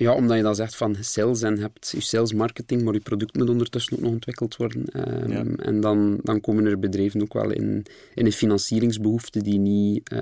Ja, 0.00 0.14
omdat 0.14 0.36
je 0.36 0.42
dan 0.42 0.54
zegt 0.54 0.76
van 0.76 0.96
sales 1.00 1.42
en 1.42 1.58
hebt 1.58 1.90
je 1.90 2.00
sales 2.00 2.32
marketing, 2.32 2.82
maar 2.82 2.94
je 2.94 3.00
product 3.00 3.36
moet 3.36 3.48
ondertussen 3.48 3.92
ook 3.92 4.00
nog 4.02 4.12
ontwikkeld 4.12 4.56
worden. 4.56 4.84
Um, 5.30 5.54
En 5.54 5.80
dan, 5.80 6.18
dan 6.22 6.40
komen 6.40 6.66
er 6.66 6.78
bedrijven 6.78 7.22
ook 7.22 7.32
wel 7.32 7.50
in, 7.50 7.86
in 8.14 8.26
een 8.26 8.32
financieringsbehoefte 8.32 9.42
die 9.42 9.58
niet, 9.58 10.12
uh, 10.12 10.20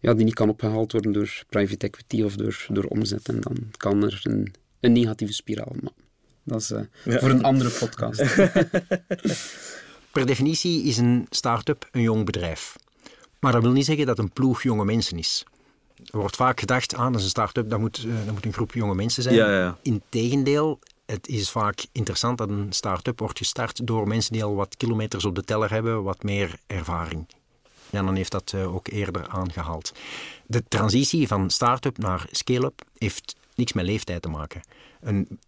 ja, 0.00 0.14
die 0.14 0.24
niet 0.24 0.34
kan 0.34 0.48
opgehaald 0.48 0.92
worden 0.92 1.12
door 1.12 1.44
private 1.48 1.86
equity 1.86 2.22
of 2.22 2.36
door, 2.36 2.66
door 2.68 2.84
omzet. 2.84 3.28
En 3.28 3.40
dan 3.40 3.56
kan 3.76 4.04
er 4.04 4.20
een, 4.22 4.54
een 4.80 4.92
negatieve 4.92 5.32
spiraal. 5.32 5.72
Maar 5.80 5.92
dat 6.42 6.60
is 6.60 6.70
uh, 6.70 6.80
ja. 7.04 7.18
voor 7.18 7.30
een 7.30 7.42
andere 7.42 7.70
podcast. 7.70 8.18
per 10.12 10.26
definitie 10.26 10.82
is 10.82 10.96
een 10.96 11.26
start-up 11.30 11.88
een 11.92 12.02
jong 12.02 12.24
bedrijf. 12.24 12.76
Maar 13.40 13.52
dat 13.52 13.62
wil 13.62 13.72
niet 13.72 13.84
zeggen 13.84 14.06
dat 14.06 14.18
een 14.18 14.32
ploeg 14.32 14.62
jonge 14.62 14.84
mensen 14.84 15.18
is. 15.18 15.44
Er 16.04 16.18
wordt 16.18 16.36
vaak 16.36 16.60
gedacht, 16.60 16.94
aan 16.94 17.06
ah, 17.06 17.10
dat 17.10 17.18
is 17.18 17.24
een 17.24 17.30
start-up, 17.30 17.70
dat 17.70 17.78
moet, 17.78 18.04
uh, 18.04 18.14
dat 18.24 18.34
moet 18.34 18.44
een 18.44 18.52
groep 18.52 18.72
jonge 18.72 18.94
mensen 18.94 19.22
zijn. 19.22 19.34
Ja, 19.34 19.58
ja. 19.58 19.78
Integendeel, 19.82 20.78
het 21.06 21.28
is 21.28 21.50
vaak 21.50 21.86
interessant 21.92 22.38
dat 22.38 22.48
een 22.48 22.72
start-up 22.72 23.18
wordt 23.18 23.38
gestart 23.38 23.86
door 23.86 24.08
mensen 24.08 24.32
die 24.32 24.44
al 24.44 24.54
wat 24.54 24.76
kilometers 24.76 25.24
op 25.24 25.34
de 25.34 25.44
teller 25.44 25.70
hebben, 25.70 26.02
wat 26.02 26.22
meer 26.22 26.58
ervaring. 26.66 27.26
Dan 27.90 28.14
heeft 28.14 28.30
dat 28.30 28.52
uh, 28.54 28.74
ook 28.74 28.88
eerder 28.88 29.28
aangehaald. 29.28 29.92
De 30.46 30.64
transitie 30.68 31.26
van 31.26 31.50
start-up 31.50 31.98
naar 31.98 32.26
scale-up 32.30 32.82
heeft 32.98 33.36
niks 33.54 33.72
met 33.72 33.84
leeftijd 33.84 34.22
te 34.22 34.28
maken. 34.28 34.60
Een, 35.00 35.38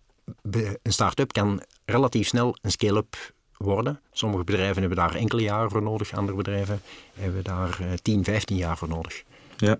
een 0.83 0.93
start-up 0.93 1.33
kan 1.33 1.63
relatief 1.85 2.29
snel 2.29 2.57
een 2.63 2.71
scale-up 2.71 3.33
worden. 3.57 4.01
Sommige 4.13 4.45
bedrijven 4.45 4.81
hebben 4.81 4.99
daar 4.99 5.15
enkele 5.15 5.43
jaren 5.43 5.71
voor 5.71 5.83
nodig, 5.83 6.13
andere 6.15 6.37
bedrijven 6.37 6.81
hebben 7.15 7.45
daar 7.45 7.79
uh, 7.81 7.93
10, 8.03 8.25
15 8.25 8.57
jaar 8.57 8.79
voor 8.79 8.89
nodig. 8.89 9.23
Ja. 9.57 9.79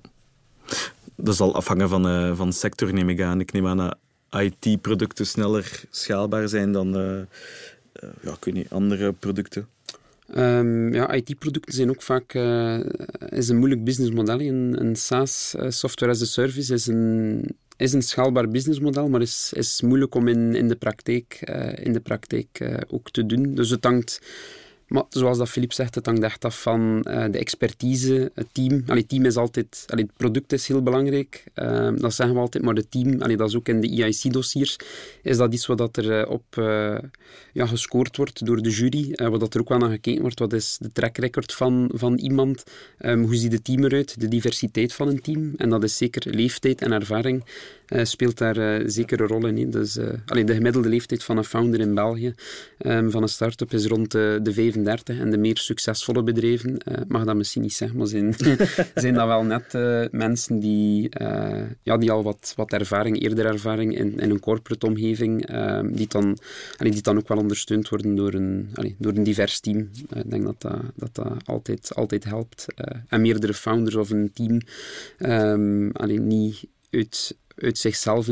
Dat 1.15 1.37
zal 1.37 1.55
afhangen 1.55 1.89
van, 1.89 2.07
uh, 2.07 2.37
van 2.37 2.53
sector, 2.53 2.93
neem 2.93 3.09
ik 3.09 3.21
aan. 3.21 3.41
Ik 3.41 3.53
neem 3.53 3.67
aan 3.67 3.77
dat 3.77 3.97
IT-producten 4.31 5.27
sneller 5.27 5.83
schaalbaar 5.91 6.49
zijn 6.49 6.73
dan 6.73 6.97
uh, 6.97 7.13
uh, 7.13 8.11
ja, 8.23 8.37
ik 8.41 8.53
niet, 8.53 8.71
andere 8.71 9.13
producten. 9.13 9.69
Um, 10.37 10.95
ja, 10.95 11.13
IT-producten 11.13 11.75
zijn 11.75 11.91
ook 11.91 12.03
vaak 12.03 12.35
is 13.29 13.49
een 13.49 13.57
moeilijk 13.57 13.85
businessmodel. 13.85 14.41
Een, 14.41 14.77
een 14.81 14.97
SaaS, 14.97 15.55
software 15.69 16.13
as 16.13 16.23
a 16.23 16.25
service, 16.25 16.75
is 16.75 16.87
een, 16.87 17.45
is 17.77 17.93
een 17.93 18.03
schaalbaar 18.03 18.49
businessmodel, 18.49 19.09
maar 19.09 19.21
is, 19.21 19.53
is 19.55 19.83
moeilijk 19.83 20.15
om 20.15 20.29
in, 20.29 20.55
in 20.55 20.69
de 20.69 20.77
praktijk, 20.77 21.41
in 21.75 21.93
de 21.93 22.01
praktijk 22.01 22.79
ook 22.89 23.11
te 23.11 23.27
doen. 23.27 23.55
Dus 23.55 23.71
het 23.71 23.85
hangt 23.85 24.21
maar 24.89 25.05
zoals 25.09 25.39
dat 25.39 25.49
Filip 25.49 25.73
zegt, 25.73 25.95
het 25.95 26.07
hangt 26.07 26.23
echt 26.23 26.45
af 26.45 26.63
van 26.63 27.05
uh, 27.09 27.25
de 27.31 27.39
expertise, 27.39 28.31
het 28.35 28.47
team. 28.53 28.83
Allee, 28.87 29.07
team 29.07 29.25
is 29.25 29.37
altijd... 29.37 29.85
Allee, 29.87 30.05
het 30.05 30.17
product 30.17 30.53
is 30.53 30.69
heel 30.69 30.83
belangrijk, 30.83 31.45
uh, 31.55 31.91
dat 31.97 32.15
zeggen 32.15 32.35
we 32.35 32.41
altijd, 32.41 32.65
maar 32.65 32.75
het 32.75 32.91
team, 32.91 33.23
allee, 33.23 33.37
dat 33.37 33.49
is 33.49 33.57
ook 33.57 33.69
in 33.69 33.81
de 33.81 33.89
EIC-dossiers, 33.89 34.77
is 35.23 35.37
dat 35.37 35.53
iets 35.53 35.67
wat 35.67 35.97
er 35.97 36.21
uh, 36.21 36.31
op 36.31 36.45
ja, 37.53 37.67
gescoord 37.67 38.17
wordt 38.17 38.47
door 38.47 38.63
de 38.63 38.71
jury, 38.71 39.29
wat 39.31 39.41
dat 39.41 39.55
er 39.55 39.61
ook 39.61 39.69
wel 39.69 39.79
naar 39.79 39.91
gekeken 39.91 40.21
wordt, 40.21 40.39
wat 40.39 40.53
is 40.53 40.77
de 40.81 40.93
track 40.93 41.17
record 41.17 41.55
van, 41.55 41.91
van 41.95 42.19
iemand, 42.19 42.65
um, 43.01 43.23
hoe 43.25 43.37
ziet 43.37 43.53
het 43.53 43.65
team 43.65 43.85
eruit, 43.85 44.21
de 44.21 44.29
diversiteit 44.29 44.93
van 44.93 45.09
een 45.09 45.21
team, 45.21 45.53
en 45.57 45.69
dat 45.69 45.85
is 45.85 45.97
zeker 45.97 46.35
leeftijd 46.35 46.81
en 46.81 46.93
ervaring 46.93 47.45
speelt 47.89 48.39
daar 48.39 48.59
uh, 48.59 48.83
zeker 48.87 49.21
een 49.21 49.27
rol 49.27 49.47
in. 49.47 49.71
Dus, 49.71 49.97
uh, 49.97 50.09
allee, 50.27 50.45
de 50.45 50.55
gemiddelde 50.55 50.89
leeftijd 50.89 51.25
van 51.25 51.37
een 51.37 51.45
founder 51.45 51.81
in 51.81 51.95
België 51.95 52.35
um, 52.79 53.11
van 53.11 53.23
een 53.23 53.29
start-up 53.29 53.73
is 53.73 53.87
rond 53.87 54.11
de, 54.11 54.41
de 54.43 54.53
35 54.53 55.19
en 55.19 55.31
de 55.31 55.39
meer 55.39 55.57
succesvolle 55.57 56.23
bedrijven, 56.23 56.77
mag 57.09 57.25
dat 57.25 57.37
misschien 57.37 57.63
niet 57.63 57.73
zeggen, 57.73 57.99
maar 57.99 58.07
zijn, 58.07 58.35
zijn 58.95 59.15
dat 59.15 59.27
wel 59.27 59.43
net 59.43 59.73
mensen 60.13 60.59
die, 60.59 61.09
ja, 61.83 61.97
die 61.99 62.11
al 62.11 62.23
wat, 62.23 62.53
wat 62.57 62.73
ervaring, 62.73 63.23
eerder 63.23 63.47
ervaring 63.47 63.99
in, 63.99 64.19
in 64.19 64.31
een 64.31 64.41
corporate 64.41 64.87
omgeving, 64.87 65.47
ehm, 65.47 65.93
die, 65.93 66.09
dan, 66.09 66.39
allee, 66.77 66.93
die 66.93 67.03
dan 67.03 67.19
ook 67.19 67.29
wel 67.29 67.39
ondersteund 67.39 67.89
worden 67.89 68.15
door 68.15 68.35
een, 68.35 68.71
door 68.99 69.13
een 69.13 69.23
divers 69.23 69.61
team. 69.61 69.91
ik 70.15 70.31
denk 70.31 70.45
dat 70.45 70.61
dat, 70.61 71.15
dat, 71.15 71.27
altijd, 71.45 71.95
altijd 71.95 72.25
helpt. 72.25 72.67
en 73.09 73.21
meerdere 73.21 73.55
founders 73.55 73.97
of 73.97 74.11
een 74.11 74.31
team, 74.33 74.61
um, 75.19 75.91
allee, 75.93 76.21
niet 76.21 76.67
uit 76.91 77.37
uit 77.61 77.79
zichzelf 77.79 78.29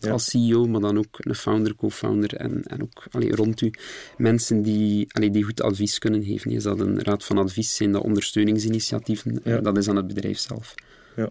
als 0.00 0.30
CEO, 0.30 0.66
maar 0.66 0.80
dan 0.80 0.98
ook 0.98 1.16
een 1.18 1.34
founder, 1.34 1.74
co-founder 1.74 2.34
en, 2.34 2.62
en 2.62 2.82
ook 2.82 3.04
allee, 3.10 3.34
rond 3.34 3.60
u 3.60 3.70
mensen 4.16 4.62
die, 4.62 5.06
allee, 5.12 5.30
die 5.30 5.44
goed 5.44 5.62
advies 5.62 5.98
kunnen 5.98 6.24
geven. 6.24 6.50
Is 6.50 6.62
dat 6.62 6.80
een 6.80 7.02
raad 7.02 7.24
van 7.24 7.38
advies, 7.38 7.76
zijn 7.76 7.92
dat 7.92 8.02
ondersteuningsinitiatieven? 8.02 9.40
Ja. 9.44 9.60
Dat 9.60 9.76
is 9.76 9.88
aan 9.88 9.96
het 9.96 10.06
bedrijf 10.06 10.38
zelf. 10.38 10.74
Ja. 11.16 11.30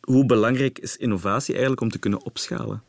Hoe 0.00 0.26
belangrijk 0.26 0.78
is 0.78 0.96
innovatie 0.96 1.52
eigenlijk 1.52 1.82
om 1.82 1.90
te 1.90 1.98
kunnen 1.98 2.24
opschalen? 2.24 2.82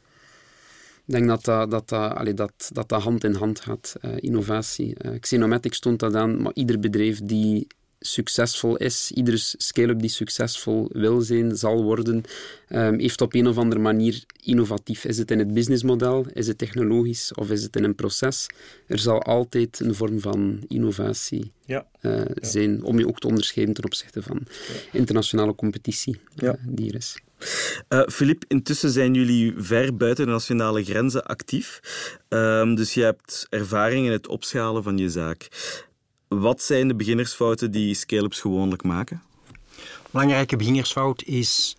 Ik 1.06 1.14
denk 1.14 1.28
dat 1.28 1.46
dat, 1.46 1.72
dat, 1.72 1.90
dat, 1.90 2.16
allee, 2.16 2.34
dat, 2.34 2.70
dat, 2.74 2.90
dat 2.90 3.02
hand 3.02 3.24
in 3.24 3.34
hand 3.34 3.60
gaat, 3.60 3.96
uh, 4.02 4.12
innovatie. 4.16 4.96
Uh, 5.06 5.20
Xenomatics 5.20 5.78
stond 5.78 6.00
dat 6.00 6.16
aan, 6.16 6.42
maar 6.42 6.54
ieder 6.54 6.80
bedrijf 6.80 7.22
die 7.24 7.68
succesvol 8.06 8.76
is, 8.78 9.12
iedere 9.12 9.38
scale-up 9.38 10.00
die 10.00 10.10
succesvol 10.10 10.90
wil 10.92 11.22
zijn, 11.22 11.58
zal 11.58 11.84
worden, 11.84 12.24
um, 12.70 13.00
heeft 13.00 13.22
op 13.22 13.34
een 13.34 13.48
of 13.48 13.58
andere 13.58 13.82
manier 13.82 14.24
innovatief. 14.44 15.06
Is 15.06 15.18
het 15.18 15.32
in 15.32 15.40
het 15.40 15.54
businessmodel, 15.54 16.26
is 16.34 16.48
het 16.48 16.58
technologisch 16.58 17.34
of 17.34 17.50
is 17.50 17.64
het 17.64 17.76
in 17.76 17.84
een 17.84 17.96
proces? 17.96 18.48
Er 18.88 19.00
zal 19.00 19.22
altijd 19.22 19.80
een 19.80 19.96
vorm 19.96 20.20
van 20.20 20.64
innovatie 20.68 21.52
ja. 21.66 21.88
Uh, 22.02 22.22
zijn, 22.36 22.84
om 22.84 23.00
je 23.00 23.08
ook 23.08 23.20
te 23.20 23.28
onderscheiden 23.28 23.76
ten 23.76 23.84
opzichte 23.84 24.22
van 24.22 24.42
internationale 24.92 25.56
competitie 25.56 26.20
uh, 26.44 26.54
die 26.68 26.90
er 26.90 26.96
is. 26.96 27.18
Filip, 28.08 28.44
uh, 28.44 28.50
intussen 28.58 28.90
zijn 28.90 29.14
jullie 29.14 29.54
ver 29.58 29.98
buiten 29.98 30.26
de 30.26 30.32
nationale 30.32 30.84
grenzen 30.84 31.24
actief. 31.24 31.80
Um, 32.30 32.76
dus 32.76 32.94
je 32.94 33.02
hebt 33.02 33.48
ervaring 33.50 34.06
in 34.06 34.12
het 34.12 34.28
opschalen 34.28 34.84
van 34.84 34.98
je 34.98 35.10
zaak. 35.10 35.48
Wat 36.40 36.62
zijn 36.62 36.88
de 36.88 36.96
beginnersfouten 36.96 37.72
die 37.72 37.94
scale-ups 37.94 38.40
gewoonlijk 38.40 38.84
maken? 38.84 39.22
Belangrijke 40.12 40.56
beginnersfout 40.56 41.24
is 41.24 41.76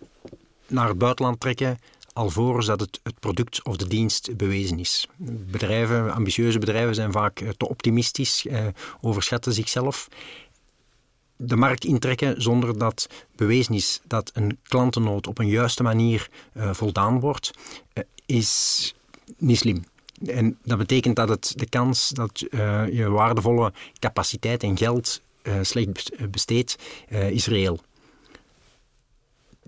naar 0.67 0.87
het 0.87 0.97
buitenland 0.97 1.39
trekken 1.39 1.79
alvorens 2.13 2.65
dat 2.65 2.79
het, 2.79 2.99
het 3.03 3.19
product 3.19 3.63
of 3.63 3.77
de 3.77 3.87
dienst 3.87 4.37
bewezen 4.37 4.79
is. 4.79 5.07
Bedrijven, 5.51 6.13
ambitieuze 6.13 6.59
bedrijven 6.59 6.95
zijn 6.95 7.11
vaak 7.11 7.39
eh, 7.39 7.49
te 7.49 7.69
optimistisch, 7.69 8.45
eh, 8.45 8.67
overschatten 9.01 9.53
zichzelf. 9.53 10.07
De 11.37 11.55
markt 11.55 11.85
intrekken 11.85 12.41
zonder 12.41 12.77
dat 12.77 13.09
bewezen 13.35 13.73
is 13.73 14.01
dat 14.07 14.31
een 14.33 14.57
klantennood 14.63 15.27
op 15.27 15.37
een 15.37 15.47
juiste 15.47 15.83
manier 15.83 16.29
eh, 16.53 16.73
voldaan 16.73 17.19
wordt, 17.19 17.51
eh, 17.93 18.03
is 18.25 18.93
niet 19.37 19.57
slim. 19.57 19.83
En 20.23 20.57
dat 20.63 20.77
betekent 20.77 21.15
dat 21.15 21.29
het, 21.29 21.53
de 21.55 21.69
kans 21.69 22.09
dat 22.09 22.45
uh, 22.49 22.83
je 22.91 23.09
waardevolle 23.09 23.73
capaciteit 23.99 24.63
en 24.63 24.77
geld 24.77 25.21
uh, 25.43 25.53
slecht 25.61 26.15
eh, 26.15 26.27
besteedt, 26.27 26.75
uh, 27.09 27.29
is 27.29 27.47
reëel. 27.47 27.79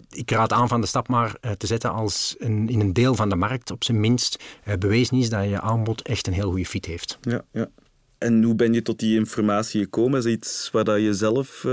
Ik 0.09 0.31
raad 0.31 0.53
aan 0.53 0.67
van 0.67 0.81
de 0.81 0.87
stap 0.87 1.07
maar 1.07 1.35
te 1.57 1.67
zetten 1.67 1.91
als 1.91 2.35
een, 2.37 2.69
in 2.69 2.79
een 2.79 2.93
deel 2.93 3.15
van 3.15 3.29
de 3.29 3.35
markt 3.35 3.71
op 3.71 3.83
zijn 3.83 3.99
minst 3.99 4.43
bewezen 4.79 5.17
is 5.17 5.29
dat 5.29 5.43
je 5.43 5.61
aanbod 5.61 6.01
echt 6.01 6.27
een 6.27 6.33
heel 6.33 6.49
goede 6.49 6.65
fit 6.65 6.85
heeft. 6.85 7.17
Ja, 7.21 7.41
ja. 7.51 7.69
En 8.17 8.43
hoe 8.43 8.55
ben 8.55 8.73
je 8.73 8.81
tot 8.81 8.99
die 8.99 9.15
informatie 9.15 9.81
gekomen? 9.83 10.17
Is 10.17 10.23
dat 10.23 10.33
iets 10.33 10.69
waar 10.71 10.83
dat 10.83 11.01
je 11.01 11.13
zelf 11.13 11.65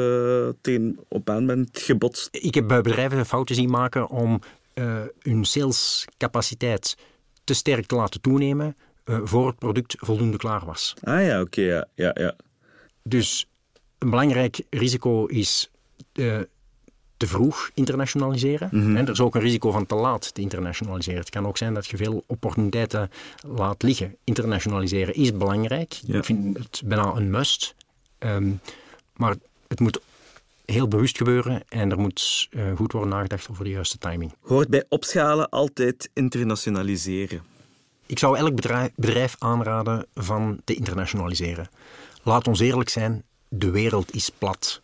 tegen 0.60 0.98
op 1.08 1.30
aan 1.30 1.46
bent 1.46 1.78
gebotst? 1.78 2.28
Ik 2.30 2.54
heb 2.54 2.68
bedrijven 2.68 3.26
fouten 3.26 3.54
zien 3.54 3.70
maken 3.70 4.08
om 4.08 4.40
hun 5.22 5.44
salescapaciteit 5.44 6.96
te 7.44 7.54
sterk 7.54 7.86
te 7.86 7.94
laten 7.94 8.20
toenemen 8.20 8.76
uh, 9.04 9.20
voor 9.24 9.46
het 9.46 9.58
product 9.58 9.96
voldoende 9.98 10.36
klaar 10.36 10.64
was. 10.64 10.94
Ah 11.02 11.24
ja, 11.24 11.40
oké, 11.40 11.60
okay, 11.60 11.64
ja, 11.64 11.86
ja, 11.94 12.10
ja. 12.14 12.36
Dus 13.02 13.48
een 13.98 14.10
belangrijk 14.10 14.62
risico 14.70 15.26
is 15.26 15.70
uh, 16.12 16.40
te 17.16 17.26
vroeg 17.26 17.70
internationaliseren. 17.74 18.68
Mm 18.72 18.82
-hmm. 18.82 18.96
En 18.96 19.04
er 19.06 19.12
is 19.12 19.20
ook 19.20 19.34
een 19.34 19.40
risico 19.40 19.70
van 19.70 19.86
te 19.86 19.94
laat 19.94 20.34
te 20.34 20.40
internationaliseren. 20.40 21.20
Het 21.20 21.30
kan 21.30 21.46
ook 21.46 21.56
zijn 21.56 21.74
dat 21.74 21.86
je 21.86 21.96
veel 21.96 22.24
opportuniteiten 22.26 23.10
laat 23.46 23.82
liggen. 23.82 24.16
Internationaliseren 24.24 25.14
is 25.14 25.36
belangrijk. 25.36 25.92
Ja. 25.92 26.18
Ik 26.18 26.24
vind 26.24 26.58
het 26.58 26.82
bijna 26.84 27.14
een 27.14 27.30
must. 27.30 27.74
Um, 28.18 28.60
maar 29.16 29.34
het 29.68 29.80
moet 29.80 30.00
heel 30.64 30.88
bewust 30.88 31.16
gebeuren 31.16 31.62
en 31.68 31.90
er 31.90 31.98
moet 31.98 32.48
uh, 32.50 32.76
goed 32.76 32.92
worden 32.92 33.10
nagedacht 33.10 33.50
over 33.50 33.64
de 33.64 33.70
juiste 33.70 33.98
timing. 33.98 34.32
Hoort 34.40 34.68
bij 34.68 34.84
opschalen 34.88 35.48
altijd 35.48 36.10
internationaliseren? 36.12 37.42
Ik 38.06 38.18
zou 38.18 38.36
elk 38.36 38.54
bedrijf, 38.54 38.90
bedrijf 38.96 39.36
aanraden 39.38 40.06
van 40.14 40.60
te 40.64 40.74
internationaliseren. 40.74 41.68
Laat 42.22 42.48
ons 42.48 42.60
eerlijk 42.60 42.88
zijn, 42.88 43.24
de 43.48 43.70
wereld 43.70 44.14
is 44.14 44.30
plat. 44.38 44.82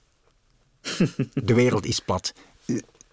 de 1.35 1.55
wereld 1.55 1.87
is 1.87 2.01
plat. 2.01 2.35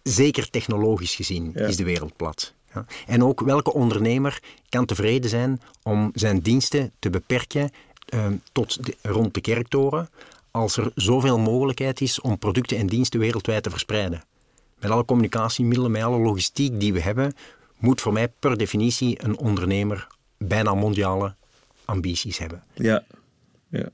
Zeker 0.04 0.50
technologisch 0.50 1.16
gezien 1.16 1.54
is 1.54 1.76
de 1.76 1.84
wereld 1.84 2.16
plat. 2.16 2.54
Ja. 2.74 2.86
En 3.06 3.24
ook 3.24 3.40
welke 3.40 3.74
ondernemer 3.74 4.40
kan 4.70 4.86
tevreden 4.86 5.30
zijn 5.30 5.62
om 5.84 6.12
zijn 6.14 6.40
diensten 6.40 6.92
te 7.00 7.10
beperken 7.10 7.72
uh, 8.14 8.26
tot 8.52 8.80
rond 9.02 9.34
de 9.34 9.42
kerktoren, 9.42 10.10
als 10.58 10.78
er 10.78 10.92
zoveel 10.96 11.40
mogelijkheid 11.40 12.02
is 12.02 12.22
om 12.22 12.38
producten 12.38 12.78
en 12.78 12.88
diensten 12.88 13.20
wereldwijd 13.20 13.64
te 13.64 13.70
verspreiden. 13.70 14.24
Met 14.80 14.92
alle 14.92 15.06
communicatiemiddelen, 15.06 15.92
met 15.92 16.04
alle 16.04 16.20
logistiek 16.20 16.80
die 16.80 16.94
we 16.94 17.02
hebben, 17.02 17.34
moet 17.78 18.02
voor 18.02 18.14
mij 18.14 18.28
per 18.28 18.58
definitie 18.58 19.24
een 19.24 19.38
ondernemer 19.38 20.08
bijna 20.38 20.74
mondiale 20.74 21.36
ambities 21.86 22.38
hebben. 22.38 22.64
Ja, 22.74 23.04
ja. 23.70 23.90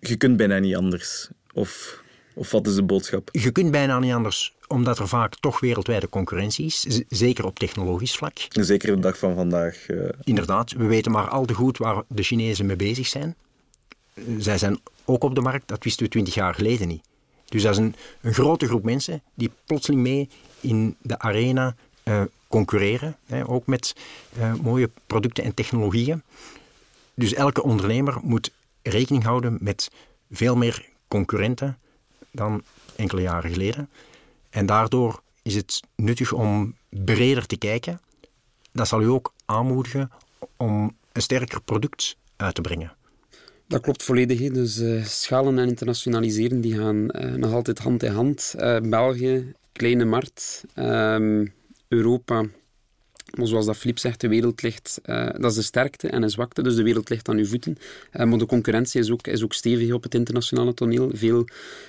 Je 0.00 0.16
kunt 0.16 0.36
bijna 0.36 0.58
niet 0.58 0.76
anders. 0.76 1.28
Of, 1.52 2.02
of 2.34 2.50
wat 2.50 2.66
is 2.66 2.74
de 2.74 2.82
boodschap? 2.82 3.28
Je 3.32 3.50
kunt 3.50 3.70
bijna 3.70 3.98
niet 3.98 4.12
anders, 4.12 4.54
omdat 4.66 4.98
er 4.98 5.08
vaak 5.08 5.34
toch 5.34 5.60
wereldwijde 5.60 6.08
concurrentie 6.08 6.66
is, 6.66 7.00
zeker 7.08 7.44
op 7.44 7.58
technologisch 7.58 8.16
vlak. 8.16 8.38
Zeker 8.48 8.94
de 8.94 9.00
dag 9.00 9.18
van 9.18 9.34
vandaag. 9.34 9.88
Uh... 9.88 10.08
Inderdaad, 10.22 10.72
we 10.72 10.84
weten 10.84 11.12
maar 11.12 11.28
al 11.28 11.44
te 11.44 11.54
goed 11.54 11.78
waar 11.78 12.02
de 12.08 12.22
Chinezen 12.22 12.66
mee 12.66 12.76
bezig 12.76 13.06
zijn. 13.06 13.36
Zij 14.38 14.58
zijn 14.58 14.80
ook 15.04 15.24
op 15.24 15.34
de 15.34 15.40
markt, 15.40 15.68
dat 15.68 15.84
wisten 15.84 16.04
we 16.04 16.10
twintig 16.10 16.34
jaar 16.34 16.54
geleden 16.54 16.88
niet. 16.88 17.02
Dus 17.52 17.62
dat 17.62 17.72
is 17.72 17.78
een, 17.78 17.94
grote 18.22 18.66
groep 18.66 18.84
mensen 18.84 19.22
die 19.34 19.50
plotseling 19.64 20.02
mee 20.02 20.28
in 20.60 20.96
de 21.02 21.18
arena 21.18 21.74
uh, 22.04 22.22
concurreren, 22.48 23.16
hè, 23.26 23.48
ook 23.48 23.66
met 23.66 23.96
uh, 24.38 24.54
mooie 24.54 24.90
producten 25.06 25.44
en 25.44 25.54
technologieën. 25.54 26.22
Dus 27.14 27.34
elke 27.34 27.62
ondernemer 27.62 28.18
moet 28.22 28.50
rekening 28.82 29.24
houden 29.24 29.58
met 29.60 29.90
veel 30.30 30.56
meer 30.56 30.88
concurrenten 31.08 31.78
dan 32.30 32.62
enkele 32.96 33.20
jaren 33.20 33.52
geleden. 33.52 33.90
En 34.50 34.66
daardoor 34.66 35.22
is 35.42 35.54
het 35.54 35.80
nuttig 35.96 36.32
om 36.32 36.74
breder 36.88 37.46
te 37.46 37.56
kijken. 37.56 38.00
Dat 38.72 38.88
zal 38.88 39.02
u 39.02 39.06
ook 39.06 39.32
aanmoedigen 39.44 40.10
om 40.56 40.96
een 41.12 41.22
sterker 41.22 41.62
product 41.62 42.16
uit 42.36 42.54
te 42.54 42.60
brengen. 42.60 42.92
Dat 43.72 43.80
klopt 43.80 44.02
volledig. 44.02 44.50
Dus 44.50 44.78
uh, 44.78 45.04
schalen 45.04 45.58
en 45.58 45.68
internationaliseren 45.68 46.60
die 46.60 46.74
gaan 46.74 47.08
uh, 47.10 47.34
nog 47.34 47.52
altijd 47.52 47.78
hand 47.78 48.02
in 48.02 48.12
hand. 48.12 48.54
Uh, 48.58 48.76
België, 48.80 49.52
kleine 49.72 50.04
markt. 50.04 50.64
Ehm, 50.74 51.46
Europa, 53.32 53.50
zoals 53.50 53.66
dat 53.66 53.76
Filip 53.76 53.98
zegt, 53.98 54.20
de 54.20 54.28
wereld 54.28 54.62
ligt, 54.62 55.00
uh, 55.06 55.30
dat 55.38 55.50
is 55.50 55.56
de 55.56 55.62
sterkte 55.62 56.08
en 56.08 56.20
de 56.20 56.28
zwakte, 56.28 56.62
dus 56.62 56.74
de 56.74 56.82
wereld 56.82 57.08
ligt 57.08 57.28
aan 57.28 57.36
uw 57.36 57.46
voeten. 57.46 57.78
Uh, 58.12 58.24
maar 58.24 58.38
de 58.38 58.46
concurrentie 58.46 59.00
is 59.00 59.10
ook, 59.10 59.26
is 59.26 59.42
ook 59.42 59.52
stevig 59.52 59.92
op 59.92 60.02
het 60.02 60.14
internationale 60.14 60.74
toneel. 60.74 61.10
Veel, 61.12 61.46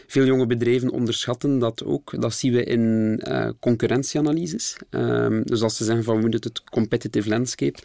veel 0.08 0.26
jonge 0.26 0.46
bedrijven 0.46 0.90
onderschatten 0.90 1.60
dat 1.60 1.84
ook. 1.84 2.22
Dat 2.22 2.34
zien 2.34 2.54
we 2.54 2.64
in 2.64 2.82
uh, 3.28 3.50
concurrentieanalyses. 3.60 4.78
Um, 4.90 5.44
dus 5.44 5.62
als 5.62 5.78
ze 5.78 5.84
zeggen 5.84 6.04
van 6.04 6.16
we 6.16 6.22
moeten 6.22 6.40
het 6.40 6.64
competitive 6.64 7.30
landscape, 7.30 7.80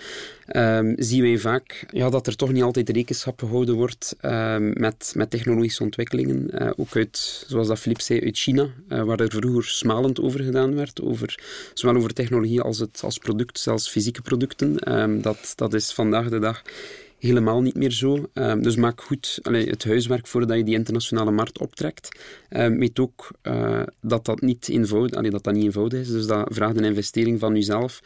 um, 0.57 0.95
zien 0.97 1.23
wij 1.23 1.39
vaak 1.39 1.87
ja, 1.91 2.11
dat 2.11 2.27
er 2.27 2.37
toch 2.37 2.53
niet 2.53 2.63
altijd 2.63 2.89
rekenschap 2.89 3.41
gehouden 3.41 3.75
wordt 3.75 4.17
um, 4.23 4.73
met, 4.81 5.13
met 5.17 5.31
technologische 5.31 5.83
ontwikkelingen. 5.83 6.77
ook 6.79 6.97
uit, 6.97 7.45
zoals 7.47 7.69
dat 7.69 7.79
Filip 7.79 8.01
zei, 8.01 8.21
uit 8.21 8.37
China, 8.37 8.69
waar 8.89 9.21
er 9.21 9.31
vroeger 9.31 9.65
smalend 9.65 10.21
over 10.21 10.41
gedaan 10.41 10.75
werd, 10.75 11.03
over, 11.03 11.41
zowel 11.75 11.97
over 11.97 12.15
technologie 12.15 12.61
als 12.61 12.79
het 12.79 13.01
als 13.03 13.19
product 13.19 13.48
zelfs 13.53 13.89
fysieke 13.89 14.23
producten. 14.23 14.99
Um, 15.01 15.23
dat, 15.23 15.53
dat 15.55 15.75
is 15.75 15.93
vandaag 15.93 16.29
de 16.29 16.39
dag 16.39 16.63
helemaal 17.19 17.63
niet 17.63 17.75
meer 17.75 17.91
zo. 17.91 18.29
Um, 18.35 18.63
dus 18.63 18.77
maak 18.77 19.01
goed 19.01 19.39
het 19.43 19.85
huiswerk 19.85 20.27
voordat 20.27 20.57
je 20.57 20.65
die 20.65 20.75
internationale 20.75 21.31
markt 21.31 21.59
optrekt. 21.59 22.09
Um, 22.51 22.79
weet 22.79 22.99
ook 22.99 23.31
uh, 23.43 23.83
dat 24.01 24.25
dat 24.25 24.41
niet, 24.41 24.69
eenvoudig, 24.69 25.31
dat 25.31 25.45
dat 25.45 25.55
niet 25.55 25.65
eenvoudig 25.65 26.01
is. 26.01 26.11
Dus 26.11 26.27
dat 26.27 26.49
vraagt 26.53 26.77
een 26.77 26.85
investering 26.85 27.41
van 27.41 27.55
jezelf, 27.55 28.01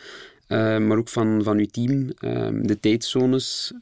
uh, 0.49 0.79
maar 0.79 0.99
ook 0.99 1.09
van, 1.09 1.43
van 1.43 1.59
je 1.59 1.67
team. 1.67 2.07
de 2.67 2.79
tijdzones 2.81 3.73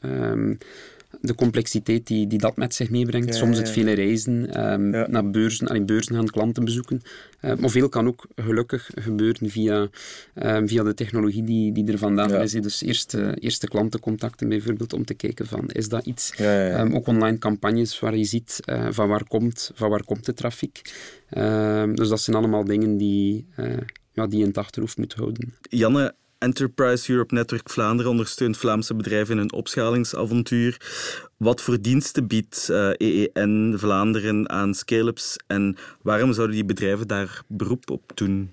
de 1.21 1.35
complexiteit 1.35 2.07
die, 2.07 2.27
die 2.27 2.39
dat 2.39 2.55
met 2.57 2.75
zich 2.75 2.89
meebrengt. 2.89 3.35
Soms 3.35 3.57
het 3.57 3.69
vele 3.69 3.91
reizen, 3.91 4.63
um, 4.71 4.89
naar 4.89 5.29
beurzen, 5.29 5.67
allee, 5.67 5.83
beurzen 5.83 6.15
gaan 6.15 6.29
klanten 6.29 6.65
bezoeken. 6.65 7.01
Uh, 7.41 7.55
maar 7.55 7.69
veel 7.69 7.89
kan 7.89 8.07
ook 8.07 8.27
gelukkig 8.35 8.89
gebeuren 8.95 9.49
via, 9.49 9.89
um, 10.35 10.67
via 10.67 10.83
de 10.83 10.93
technologie 10.93 11.43
die, 11.43 11.71
die 11.71 11.91
er 11.91 11.97
vandaag 11.97 12.31
is. 12.31 12.51
Dus 12.51 12.81
eerste, 12.81 13.37
eerste 13.39 13.67
klantencontacten 13.67 14.49
bijvoorbeeld, 14.49 14.93
om 14.93 15.05
te 15.05 15.13
kijken 15.13 15.45
van, 15.45 15.69
is 15.69 15.89
dat 15.89 16.05
iets? 16.05 16.39
Um, 16.39 16.95
ook 16.95 17.07
online 17.07 17.37
campagnes 17.37 17.99
waar 17.99 18.17
je 18.17 18.23
ziet 18.23 18.59
uh, 18.65 18.87
van, 18.89 19.07
waar 19.07 19.27
komt, 19.27 19.71
van 19.73 19.89
waar 19.89 20.03
komt 20.03 20.25
de 20.25 20.33
trafiek. 20.33 20.81
dus 21.93 22.09
dat 22.09 22.21
zijn 22.21 22.37
allemaal 22.37 22.63
dingen 22.63 22.97
die, 22.97 23.47
uh, 23.57 23.77
ja, 24.13 24.27
die 24.27 24.37
je 24.37 24.43
in 24.43 24.49
het 24.49 24.57
achterhoofd 24.57 24.97
moet 24.97 25.13
houden. 25.13 25.53
Janne, 25.61 26.15
Enterprise 26.41 27.11
Europe 27.11 27.33
Network 27.33 27.69
Vlaanderen 27.69 28.11
ondersteunt 28.11 28.57
Vlaamse 28.57 28.95
bedrijven 28.95 29.33
in 29.33 29.39
hun 29.39 29.53
opschalingsavontuur. 29.53 30.77
Wat 31.37 31.61
voor 31.61 31.81
diensten 31.81 32.27
biedt 32.27 32.67
uh, 32.71 32.89
eh, 32.89 33.29
EEN 33.33 33.73
Vlaanderen 33.77 34.49
aan 34.49 34.73
scale-ups 34.73 35.37
en 35.47 35.75
waarom 36.01 36.33
zouden 36.33 36.55
die 36.55 36.65
bedrijven 36.65 37.07
daar 37.07 37.41
beroep 37.47 37.89
op 37.89 38.11
doen? 38.15 38.51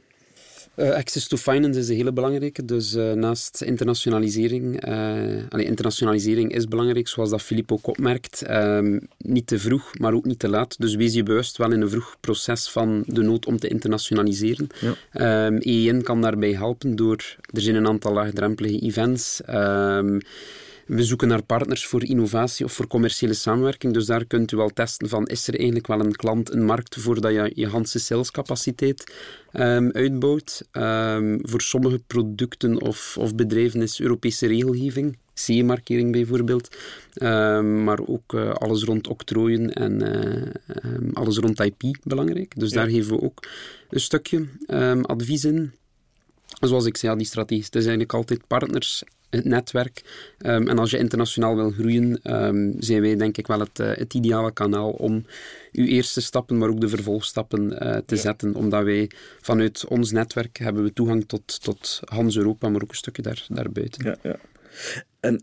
Uh, 0.79 0.95
access 0.95 1.29
to 1.29 1.37
finance 1.37 1.79
is 1.79 1.89
een 1.89 1.97
hele 1.97 2.13
belangrijke. 2.13 2.65
Dus 2.65 2.95
uh, 2.95 3.13
naast 3.13 3.63
internationalisering, 3.63 4.89
uh, 4.89 4.93
allee, 5.49 5.65
internationalisering 5.65 6.55
is 6.55 6.69
belangrijk, 6.69 7.09
zoals 7.09 7.31
dat 7.31 7.43
Filip 7.43 7.73
ook 7.73 7.87
opmerkt. 7.87 8.43
Ehm, 8.43 8.99
niet 9.19 9.47
te 9.47 9.59
vroeg, 9.59 9.99
maar 9.99 10.15
ook 10.15 10.25
niet 10.25 10.39
te 10.39 10.49
laat. 10.49 10.79
Dus 10.79 10.95
wees 10.95 11.15
je 11.15 11.23
bewust 11.23 11.57
wel 11.57 11.73
in 11.73 11.81
een 11.81 11.91
vroeg 11.91 12.17
proces 12.21 12.71
van 12.71 13.03
de 13.07 13.23
nood 13.23 13.47
om 13.47 13.59
te 13.59 13.69
internationaliseren. 13.69 14.67
Ja. 14.81 14.89
Um, 15.47 15.57
ehm, 15.57 15.59
EEN 15.61 16.03
kan 16.03 16.21
daarbij 16.21 16.53
helpen 16.53 16.97
door, 16.97 17.37
er 17.53 17.61
zijn 17.61 17.77
een 17.77 17.87
aantal 17.87 18.13
laagdrempelige 18.13 18.79
events. 18.79 19.41
Um, 19.49 20.21
we 20.89 21.05
zoeken 21.05 21.29
naar 21.29 21.43
partners 21.43 21.87
voor 21.87 22.05
innovatie 22.05 22.65
of 22.65 22.73
voor 22.73 22.87
commerciële 22.87 23.35
samenwerking. 23.35 23.93
Dus 23.93 24.07
daar 24.07 24.25
kunt 24.25 24.53
u 24.53 24.57
wel 24.57 24.69
testen 24.69 25.09
van, 25.09 25.27
is 25.27 25.49
er 25.49 25.55
eigenlijk 25.55 25.87
wel 25.87 26.01
een 26.01 26.17
klant, 26.17 26.53
een 26.53 26.65
markt, 26.65 26.97
voordat 27.01 27.33
je 27.33 27.53
je 27.55 27.67
handse 27.67 27.99
salescapaciteit 27.99 29.15
um, 29.53 29.91
uitbouwt. 29.91 30.63
Um, 30.73 31.39
voor 31.43 31.61
sommige 31.61 32.01
producten 32.07 32.83
of, 32.83 33.17
of 33.19 33.35
bedrijven 33.35 33.83
is 33.83 34.01
Europese 34.01 34.47
regelgeving, 34.47 35.19
CE-markering 35.35 36.13
bijvoorbeeld, 36.13 36.77
um, 37.23 37.85
maar 37.85 37.99
ook 38.07 38.33
uh, 38.33 38.51
alles 38.51 38.85
rond 38.85 39.07
octrooien 39.07 39.73
en 39.75 40.03
uh, 40.03 41.13
alles 41.13 41.37
rond 41.39 41.61
IP 41.61 41.83
belangrijk. 42.03 42.59
Dus 42.59 42.71
daar 42.71 42.89
geven 42.89 43.17
we 43.17 43.23
ook 43.23 43.49
een 43.91 44.01
stukje 44.01 44.47
advies 45.03 45.45
in. 45.45 45.73
Zoals 46.61 46.87
ik 46.87 46.97
zei, 46.97 47.13
ja, 47.13 47.19
die 47.19 47.27
strategie. 47.27 47.65
Het 47.65 47.75
is 47.75 47.81
eigenlijk 47.81 48.13
altijd 48.13 48.47
partners 48.47 49.05
het 49.31 49.45
netwerk. 49.45 50.03
Um, 50.39 50.69
en 50.69 50.79
als 50.79 50.91
je 50.91 50.99
internationaal 50.99 51.57
wil 51.57 51.71
groeien, 51.71 52.21
um, 52.45 52.75
zijn 52.79 53.01
wij 53.01 53.17
denk 53.17 53.37
ik 53.37 53.47
wel 53.47 53.61
het, 53.61 53.79
uh, 53.79 53.87
het 53.95 54.15
ideale 54.15 54.53
kanaal 54.53 54.91
om 54.91 55.27
uw 55.73 55.85
eerste 55.85 56.21
stappen, 56.21 56.59
maar 56.59 56.69
ook 56.69 56.81
de 56.81 56.89
vervolgstappen 56.89 57.73
uh, 57.73 57.79
te 57.79 58.15
ja. 58.15 58.21
zetten. 58.21 58.55
Omdat 58.55 58.85
wij 58.85 59.11
vanuit 59.41 59.87
ons 59.87 60.11
netwerk 60.11 60.59
hebben 60.59 60.83
we 60.83 60.93
toegang 60.93 61.25
tot, 61.27 61.63
tot 61.63 62.01
Hans 62.05 62.37
Europa, 62.37 62.69
maar 62.69 62.83
ook 62.83 62.89
een 62.89 62.95
stukje 62.97 63.23
daar, 63.23 63.47
daarbuiten. 63.49 64.05
Ja, 64.05 64.17
ja. 64.23 64.37
En 65.21 65.43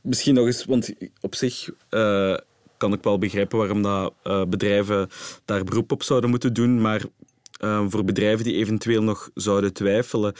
misschien 0.00 0.34
nog 0.34 0.46
eens, 0.46 0.64
want 0.64 0.92
op 1.20 1.34
zich 1.34 1.70
uh, 1.90 2.36
kan 2.76 2.92
ik 2.92 3.02
wel 3.02 3.18
begrijpen 3.18 3.58
waarom 3.58 3.82
dat, 3.82 4.14
bedrijven 4.50 5.08
daar 5.44 5.64
beroep 5.64 5.92
op 5.92 6.02
zouden 6.02 6.30
moeten 6.30 6.52
doen, 6.52 6.80
maar 6.80 7.02
voor 7.88 8.04
bedrijven 8.04 8.44
die 8.44 8.54
eventueel 8.54 9.02
nog 9.02 9.30
zouden 9.34 9.72
twijfelen, 9.72 10.34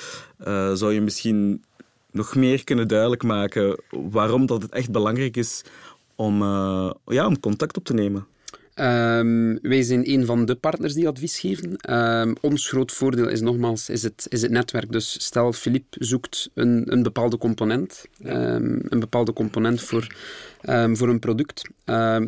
zou 0.75 0.93
je 0.93 1.01
misschien 1.01 1.65
nog 2.11 2.35
meer 2.35 2.65
kunnen 2.65 2.89
duidelijk 2.89 3.23
maken 3.23 3.81
waarom 3.91 4.47
dat 4.47 4.63
het 4.63 4.73
echt 4.73 4.91
belangrijk 4.91 5.37
is 5.37 5.65
om, 6.15 6.43
uh, 6.43 6.91
ja, 7.07 7.27
om 7.27 7.41
contact 7.41 7.77
op 7.77 7.85
te 7.85 7.95
nemen? 7.95 8.27
Um, 8.81 9.59
wij 9.63 9.83
zijn 9.83 10.11
een 10.11 10.27
van 10.27 10.45
de 10.45 10.55
partners 10.55 10.95
die 10.95 11.09
advies 11.09 11.39
geven. 11.39 11.95
Um, 11.95 12.35
ons 12.41 12.69
groot 12.69 12.93
voordeel 12.93 13.29
is 13.29 13.41
nogmaals 13.41 13.89
is 13.89 14.03
het, 14.03 14.27
is 14.29 14.43
het 14.43 14.51
netwerk. 14.51 14.93
Dus 14.93 15.25
stel, 15.25 15.53
Filip 15.53 15.85
zoekt 15.91 16.51
een, 16.55 16.93
een 16.93 17.03
bepaalde 17.03 17.39
component, 17.39 18.05
um, 18.25 18.81
een 18.89 19.01
bepaalde 19.01 19.33
component 19.33 19.81
voor, 19.81 20.15
voor 20.93 21.09
een 21.09 21.19
product. 21.19 21.63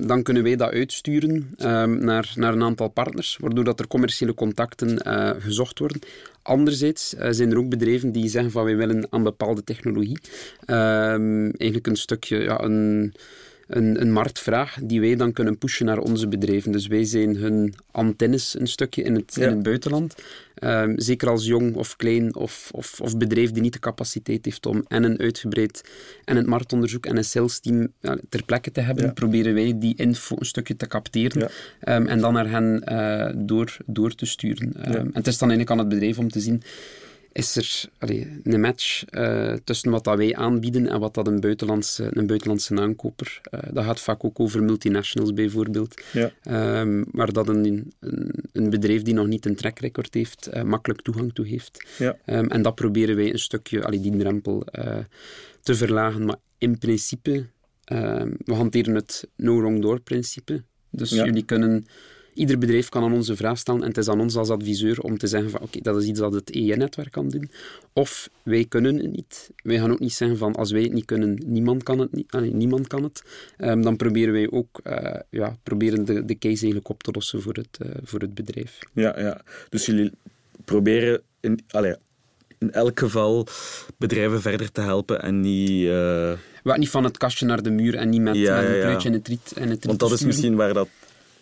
dan 0.07 0.23
kunnen 0.23 0.43
wij 0.43 0.57
dat 0.57 0.71
uitsturen 0.71 1.55
naar, 1.99 2.33
naar 2.35 2.53
een 2.53 2.63
aantal 2.63 2.89
partners, 2.89 3.37
waardoor 3.41 3.65
dat 3.65 3.81
er 3.81 3.87
commerciële 3.87 4.35
contacten 4.35 5.03
uh, 5.07 5.31
gezocht 5.39 5.79
worden. 5.79 6.01
Anderzijds 6.43 7.15
uh, 7.15 7.27
zijn 7.31 7.51
er 7.51 7.59
ook 7.59 7.69
bedrijven 7.69 8.13
die 8.13 8.29
zeggen 8.29 8.51
van 8.51 8.65
wij 8.65 8.77
willen 8.77 9.07
aan 9.11 9.23
bepaalde 9.23 9.65
technologie. 9.65 10.19
eigenlijk 10.67 11.87
een 11.87 11.97
stukje, 11.97 12.39
ja, 12.39 12.61
een 12.63 13.15
een, 13.71 14.01
een 14.01 14.13
marktvraag 14.13 14.79
die 14.83 15.01
wij 15.01 15.17
dan 15.17 15.33
kunnen 15.33 15.59
pushen 15.59 15.87
naar 15.87 15.99
onze 15.99 16.29
bedrijven. 16.29 16.73
Dus 16.73 16.87
wij 16.87 17.05
zijn 17.05 17.37
hun 17.37 17.75
antennes 17.91 18.59
een 18.59 18.67
stukje 18.67 19.03
in 19.03 19.15
het, 19.15 19.37
in 19.37 19.49
het 19.49 19.63
buitenland. 19.63 20.15
Ehm, 20.55 20.93
zeker 20.97 21.29
als 21.29 21.47
jong 21.47 21.75
of 21.75 21.97
klein 21.97 22.35
of, 22.35 22.71
of, 22.73 23.01
of, 23.01 23.17
bedrijf 23.17 23.51
die 23.51 23.63
niet 23.63 23.73
de 23.73 23.79
capaciteit 23.79 24.45
heeft 24.45 24.67
om 24.67 24.85
en 24.89 25.03
een 25.03 25.19
uitgebreid 25.19 25.91
en 26.25 26.37
het 26.37 26.47
marktonderzoek 26.47 27.07
en 27.07 27.17
een 27.17 27.25
sales 27.25 27.59
team 27.59 27.93
ter 28.29 28.45
plekke 28.45 28.71
te 28.71 28.81
hebben, 28.81 29.15
proberen 29.15 29.55
wij 29.55 29.79
die 29.79 29.97
info 29.97 30.37
een 30.39 30.47
stukje 30.47 30.77
te 30.77 30.87
capteren 30.87 31.51
ehm, 31.81 32.07
en 32.07 32.21
dan 32.21 32.33
naar 32.33 32.51
hen 32.51 32.83
uh, 32.89 33.45
door, 33.47 33.77
door 33.87 34.15
te 34.15 34.27
sturen. 34.27 34.73
Um, 34.89 34.95
en 34.95 35.11
het 35.13 35.27
is 35.27 35.39
dan 35.39 35.49
eigenlijk 35.49 35.71
aan 35.71 35.87
het 35.87 35.89
bedrijf 35.89 36.19
om 36.19 36.31
te 36.31 36.41
zien 36.41 36.63
is 37.33 37.57
er 37.57 37.91
een 38.43 38.61
match 38.61 39.05
uh, 39.11 39.53
tussen 39.65 39.91
wat 39.91 40.05
dat 40.05 40.17
wij 40.17 40.37
aanbieden 40.37 40.87
en 40.89 41.01
wat 41.01 41.15
dat 41.15 41.27
een 41.27 41.41
buitenlandse, 41.41 42.09
een 42.11 42.27
buitenlandse 42.27 42.77
aankoper... 42.77 43.41
Uh, 43.55 43.61
dat 43.73 43.85
gaat 43.85 44.01
vaak 44.01 44.25
ook 44.25 44.41
over 44.41 44.63
multinationals 44.63 45.33
bijvoorbeeld. 45.33 46.03
Ja. 46.13 46.33
Um, 46.81 47.05
waar 47.13 47.33
dat 47.33 47.49
een, 47.49 47.93
een, 48.01 48.33
een, 48.53 48.71
bedrijf 48.71 49.03
die 49.03 49.15
nog 49.15 49.27
niet 49.27 49.47
een 49.47 49.55
track 49.55 49.79
record 49.79 50.15
heeft, 50.15 50.49
uh, 50.55 50.63
makkelijk 50.63 51.01
toegang 51.01 51.33
toe 51.33 51.47
heeft. 51.47 51.87
Ja. 51.99 52.17
Um, 52.27 52.49
en 52.49 52.63
dat 52.63 52.75
proberen 52.75 53.17
wij 53.17 53.33
een 53.33 53.39
stukje, 53.39 53.85
allee, 53.85 54.01
die 54.01 54.17
drempel, 54.17 54.65
te 55.61 55.75
verlagen. 55.75 56.25
Maar 56.25 56.37
in 56.59 56.79
principe, 56.79 57.47
ehm, 57.85 58.33
we 58.45 58.55
hanteren 58.55 58.95
het 58.95 59.29
no 59.37 59.57
wrong 59.57 59.83
door 59.83 60.01
principe. 60.01 60.63
Dus 60.91 61.11
ja. 61.11 61.25
jullie 61.25 61.45
kunnen 61.45 61.87
Ieder 62.35 62.59
bedrijf 62.59 62.89
kan 62.89 63.03
aan 63.03 63.13
onze 63.13 63.37
vraag 63.37 63.59
stellen 63.59 63.81
en 63.81 63.89
het 63.89 63.97
is 63.97 64.09
aan 64.09 64.21
ons 64.21 64.37
als 64.37 64.49
adviseur 64.49 65.01
om 65.01 65.19
te 65.19 65.27
zeggen 65.27 65.51
van 65.51 65.61
oké, 65.61 65.81
dat 65.81 66.03
is 66.03 66.09
iets 66.09 66.19
dat 66.19 66.33
het 66.33 66.51
EN-netwerk 66.51 67.13
kan 67.13 67.29
doen. 67.29 67.51
Of 67.93 68.31
wij 68.43 68.65
kunnen 68.69 68.97
het 68.97 69.13
niet. 69.13 69.51
Wij 69.63 69.79
gaan 69.79 69.91
ook 69.93 69.99
niet 69.99 70.13
zeggen 70.13 70.39
van 70.39 70.55
als 70.55 70.71
wij 70.71 70.83
het 70.83 70.93
niet 70.93 71.05
kunnen, 71.05 71.43
niemand 71.47 71.83
kan 71.83 71.99
het. 71.99 72.13
Niet, 72.13 72.53
niemand 72.53 72.87
kan 72.87 73.03
het. 73.03 73.23
Um, 73.59 73.83
dan 73.83 73.97
proberen 73.97 74.33
wij 74.33 74.51
ook 74.51 74.81
uh, 74.85 75.15
ja, 75.31 75.57
proberen 75.63 76.05
de, 76.05 76.25
de 76.25 76.39
case 76.39 76.61
eigenlijk 76.61 76.89
op 76.89 77.03
te 77.03 77.11
lossen 77.13 77.43
voor 77.43 77.55
het, 77.55 77.79
uh, 77.83 77.91
voor 78.03 78.21
het 78.21 78.35
bedrijf. 78.35 78.79
Ja, 78.93 79.21
ja, 79.21 79.41
dus 79.69 79.87
jullie 79.87 80.13
proberen 80.65 81.23
in, 81.41 81.61
allee, 81.71 81.95
in 82.59 82.73
elk 82.73 82.99
geval 82.99 83.47
bedrijven 83.97 84.41
verder 84.41 84.73
te 84.73 84.81
helpen 84.81 85.23
en 85.23 85.41
niet... 85.41 85.71
Uh... 85.71 86.33
Wat, 86.63 86.77
niet 86.77 86.89
van 86.89 87.05
het 87.05 87.17
kastje 87.17 87.47
naar 87.47 87.63
de 87.63 87.71
muur 87.71 87.95
en 87.95 88.09
niet 88.09 88.21
met, 88.21 88.37
ja, 88.37 88.61
met 88.61 88.71
een 88.71 88.77
ja, 88.77 88.99
en 89.05 89.13
het 89.13 89.29
riet. 89.29 89.53
En 89.55 89.69
het 89.69 89.85
Want 89.85 89.99
dat 89.99 90.13
is 90.13 90.25
misschien 90.25 90.55
waar 90.55 90.75
dat 90.75 90.89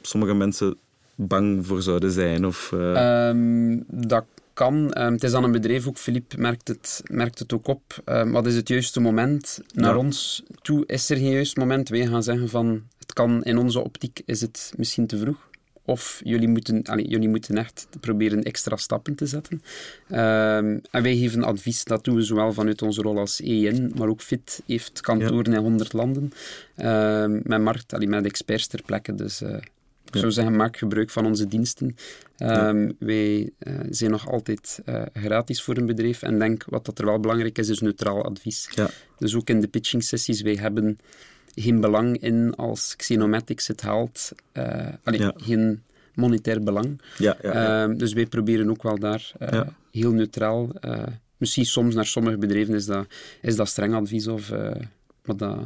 sommige 0.03 0.35
mensen 0.35 0.77
bang 1.15 1.67
voor 1.67 1.83
zouden 1.83 2.11
zijn? 2.11 2.47
Of, 2.47 2.73
uh... 2.75 3.29
um, 3.29 3.85
dat 3.87 4.25
kan. 4.59 4.75
Um, 4.75 5.13
het 5.13 5.23
is 5.23 5.31
dan 5.31 5.45
een 5.45 5.53
bedrijf, 5.53 5.87
ook 5.87 5.99
Filip 5.99 6.37
merkt 6.37 6.69
het, 6.69 7.03
merkt 7.11 7.39
het 7.39 7.53
ook 7.53 7.67
op. 7.67 8.03
Um, 8.05 8.33
wat 8.33 8.47
is 8.47 8.55
het 8.55 8.69
juiste 8.69 9.01
moment? 9.01 9.61
Naar 9.75 9.93
ja. 9.93 9.99
ons 9.99 10.43
toe 10.63 10.87
is 10.87 11.11
er 11.11 11.17
geen 11.17 11.33
juist 11.33 11.57
moment. 11.57 11.89
Wij 11.89 12.07
gaan 12.07 12.23
zeggen 12.23 12.49
van, 12.49 12.83
het 12.99 13.13
kan 13.13 13.43
in 13.43 13.59
onze 13.59 13.81
optiek, 13.81 14.21
is 14.25 14.41
het 14.41 14.73
misschien 14.77 15.07
te 15.07 15.19
vroeg. 15.19 15.47
Of 15.85 16.21
jullie 16.25 16.49
moeten, 16.49 16.83
allez, 16.83 17.09
jullie 17.09 17.29
moeten 17.29 17.59
echt 17.59 17.89
proberen 18.01 18.43
extra 18.43 18.77
stappen 18.77 19.15
te 19.15 19.27
zetten. 19.27 19.63
Um, 20.11 20.81
en 20.91 21.03
wij 21.03 21.17
geven 21.17 21.43
advies, 21.43 21.85
dat 21.85 22.05
doen 22.05 22.15
we 22.15 22.23
zowel 22.23 22.53
vanuit 22.53 22.83
onze 22.83 23.03
rol 23.03 23.19
als 23.19 23.41
EN, 23.41 23.93
maar 23.97 24.09
ook 24.09 24.21
FIT 24.21 24.63
heeft 24.67 25.01
kantoren 25.01 25.53
ja. 25.53 25.57
in 25.57 25.63
100 25.63 25.93
landen. 25.93 26.33
Met 27.43 27.63
markt, 27.63 27.93
allee, 27.93 28.09
met 28.09 28.25
experts 28.25 28.67
ter 28.67 28.83
plekke. 28.83 29.15
Dus 29.15 29.43
uh, 29.43 29.57
ik 30.11 30.21
zou 30.21 30.33
zeggen, 30.33 30.57
maak 30.57 30.77
gebruik 30.77 31.11
van 31.11 31.27
onze 31.27 31.47
diensten. 31.47 31.97
Um, 32.39 32.97
wij 32.99 33.51
uh, 33.59 33.79
zijn 33.91 34.11
nog 34.11 34.29
altijd 34.29 34.83
uh, 34.87 35.03
gratis 35.13 35.63
voor 35.63 35.77
een 35.77 35.87
bedrijf. 35.87 36.23
En 36.23 36.39
denk, 36.39 36.65
wat 36.69 36.85
dat 36.85 36.99
er 36.99 37.05
wel 37.05 37.21
belangrijk 37.21 37.59
is, 37.59 37.69
is 37.69 37.81
neutraal 37.81 38.25
advies. 38.25 38.69
Ja. 38.75 38.91
Dus 39.19 39.35
ook 39.35 39.49
in 39.49 39.61
de 39.61 39.69
pitching 39.69 40.03
sessies, 40.05 40.41
wij 40.41 40.55
hebben 40.55 40.99
geen 41.55 41.81
belang 41.81 42.23
in 42.23 42.55
als 42.55 42.97
Xenomatics 42.97 43.67
het 43.67 43.81
haalt. 43.81 44.33
Uh, 44.53 44.89
allee, 45.03 45.21
ja. 45.21 45.33
geen 45.37 45.83
monetair 46.15 46.63
belang. 46.63 47.01
Ja, 47.19 47.83
um, 47.83 47.99
dus 47.99 48.13
wij 48.13 48.27
proberen 48.27 48.71
ook 48.71 48.83
wel 48.83 48.99
daar 48.99 49.33
heel 49.91 50.13
neutraal... 50.13 50.73
misschien 51.37 51.67
soms 51.67 51.95
naar 51.95 52.07
sommige 52.07 52.39
bedrijven 52.39 52.75
is 52.75 52.87
dat, 52.87 53.07
is 53.43 53.57
dat 53.57 53.69
streng 53.69 53.95
advies, 53.95 54.27
of, 54.27 54.51
maar 55.25 55.37
dat... 55.37 55.59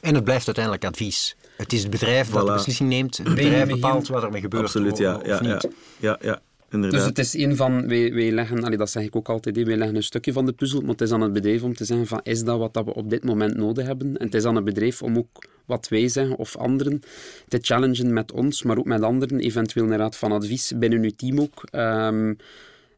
En 0.00 0.14
het 0.14 0.24
blijft 0.24 0.46
uiteindelijk 0.46 0.84
advies. 0.84 1.36
Het 1.62 1.72
is 1.72 1.82
het 1.82 1.90
bedrijf 1.90 2.30
dat 2.30 2.46
de 2.46 2.52
beslissing 2.52 2.88
neemt. 2.88 3.16
Het 3.16 3.34
bedrijf 3.34 3.68
bepaalt 3.68 4.08
wat 4.08 4.22
ermee 4.22 4.40
gebeurt. 4.40 4.62
Absoluut, 4.62 4.98
ja. 4.98 5.20
ja, 5.24 5.40
ja, 5.42 5.60
ja, 5.98 6.18
ja. 6.20 6.40
Inderdaad. 6.70 6.98
Dus 6.98 7.08
het 7.08 7.18
is 7.18 7.34
een 7.34 7.56
van, 7.56 7.88
wij, 7.88 8.12
wij 8.12 8.30
leggen, 8.30 8.64
allee, 8.64 8.76
dat 8.76 8.90
zeg 8.90 9.02
ik 9.02 9.16
ook 9.16 9.28
altijd, 9.28 9.56
wij 9.56 9.76
leggen 9.76 9.96
een 9.96 10.02
stukje 10.02 10.32
van 10.32 10.46
de 10.46 10.52
puzzel, 10.52 10.80
maar 10.80 10.90
het 10.90 11.00
is 11.00 11.12
aan 11.12 11.20
het 11.20 11.32
bedrijf 11.32 11.62
om 11.62 11.74
te 11.74 11.84
zeggen 11.84 12.06
van, 12.06 12.20
is 12.22 12.42
dat 12.42 12.58
wat 12.58 12.74
dat 12.74 12.84
we 12.84 12.94
op 12.94 13.10
dit 13.10 13.24
moment 13.24 13.56
nodig 13.56 13.86
hebben? 13.86 14.16
En 14.16 14.24
het 14.24 14.34
is 14.34 14.44
aan 14.44 14.54
het 14.54 14.64
bedrijf 14.64 15.02
om 15.02 15.18
ook 15.18 15.44
wat 15.64 15.88
wij 15.88 16.08
zeggen 16.08 16.36
of 16.36 16.56
anderen 16.56 17.00
te 17.48 17.58
challengen 17.60 18.12
met 18.12 18.32
ons, 18.32 18.62
maar 18.62 18.78
ook 18.78 18.84
met 18.84 19.02
anderen, 19.02 19.40
eventueel 19.40 19.84
een 19.84 19.96
raad 19.96 20.16
van 20.16 20.32
advies 20.32 20.72
binnen 20.76 21.02
uw 21.02 21.10
team 21.16 21.40
ook. 21.40 21.64
Um, 21.72 22.36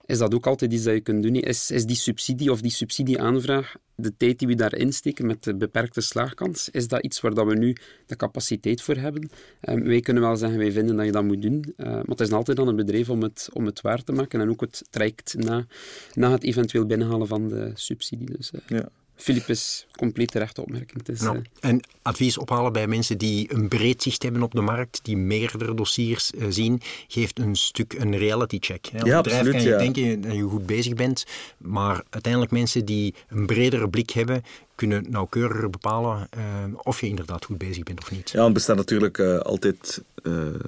is 0.06 0.18
dat 0.18 0.34
ook 0.34 0.46
altijd 0.46 0.72
iets 0.72 0.84
dat 0.84 0.94
je 0.94 1.00
kunt 1.00 1.22
doen. 1.22 1.34
Is, 1.34 1.70
is 1.70 1.84
die 1.84 1.96
subsidie 1.96 2.50
of 2.50 2.60
die 2.60 2.70
subsidieaanvraag, 2.70 3.74
de 3.94 4.16
tijd 4.16 4.38
die 4.38 4.48
we 4.48 4.54
daarin 4.54 4.92
steken 4.92 5.26
met 5.26 5.44
de 5.44 5.54
beperkte 5.54 6.00
slaagkans, 6.00 6.68
is 6.68 6.88
dat 6.88 7.04
iets 7.04 7.20
waar 7.20 7.34
dat 7.34 7.46
we 7.46 7.56
nu 7.56 7.76
de 8.06 8.16
capaciteit 8.16 8.82
voor 8.82 8.96
hebben? 8.96 9.30
Um, 9.68 9.84
wij 9.84 10.00
kunnen 10.00 10.22
wel 10.22 10.36
zeggen, 10.36 10.58
wij 10.58 10.72
vinden 10.72 10.96
dat 10.96 11.06
je 11.06 11.12
dat 11.12 11.24
moet 11.24 11.42
doen, 11.42 11.74
uh, 11.76 11.86
maar 11.86 12.04
het 12.06 12.20
is 12.20 12.32
altijd 12.32 12.58
aan 12.58 12.66
het 12.66 12.76
bedrijf 12.76 13.10
om 13.10 13.22
het, 13.22 13.48
om 13.52 13.66
het 13.66 13.80
waar 13.80 14.04
te 14.04 14.12
maken 14.12 14.40
en 14.40 14.50
ook 14.50 14.60
het 14.60 14.84
traject 14.90 15.34
na, 15.38 15.66
na 16.14 16.30
het 16.30 16.42
eventueel 16.42 16.86
binnenhalen 16.86 17.26
van 17.26 17.48
de 17.48 17.70
subsidie. 17.74 18.30
Dus, 18.36 18.50
uh, 18.54 18.60
ja. 18.66 18.88
Filip 19.16 19.48
is 19.48 19.86
compleet 19.92 20.30
terecht 20.30 20.58
opmerking. 20.58 21.08
Is, 21.08 21.20
nou, 21.20 21.42
en 21.60 21.80
advies 22.02 22.38
ophalen 22.38 22.72
bij 22.72 22.86
mensen 22.86 23.18
die 23.18 23.54
een 23.54 23.68
breed 23.68 24.02
zicht 24.02 24.22
hebben 24.22 24.42
op 24.42 24.54
de 24.54 24.60
markt, 24.60 25.00
die 25.02 25.16
meerdere 25.16 25.74
dossiers 25.74 26.32
uh, 26.32 26.46
zien, 26.48 26.80
geeft 27.08 27.38
een 27.38 27.56
stuk 27.56 27.92
een 27.92 28.16
reality 28.16 28.56
check. 28.60 28.86
Hè. 28.86 28.98
Als 28.98 29.08
ja, 29.08 29.20
bedrijf 29.20 29.40
absoluut, 29.40 29.62
kan 29.62 29.62
je 29.62 29.84
ja. 29.84 29.92
denken 29.92 30.20
dat 30.20 30.34
je 30.34 30.42
goed 30.42 30.66
bezig 30.66 30.94
bent, 30.94 31.26
maar 31.58 32.02
uiteindelijk 32.10 32.52
mensen 32.52 32.84
die 32.84 33.14
een 33.28 33.46
bredere 33.46 33.88
blik 33.88 34.10
hebben, 34.10 34.42
kunnen 34.74 35.06
nauwkeuriger 35.10 35.70
bepalen 35.70 36.28
uh, 36.36 36.42
of 36.82 37.00
je 37.00 37.06
inderdaad 37.06 37.44
goed 37.44 37.58
bezig 37.58 37.82
bent 37.82 38.00
of 38.00 38.10
niet. 38.10 38.30
Ja, 38.30 38.44
er 38.44 38.52
bestaat 38.52 38.76
natuurlijk 38.76 39.18
uh, 39.18 39.38
altijd 39.38 40.02
een 40.22 40.60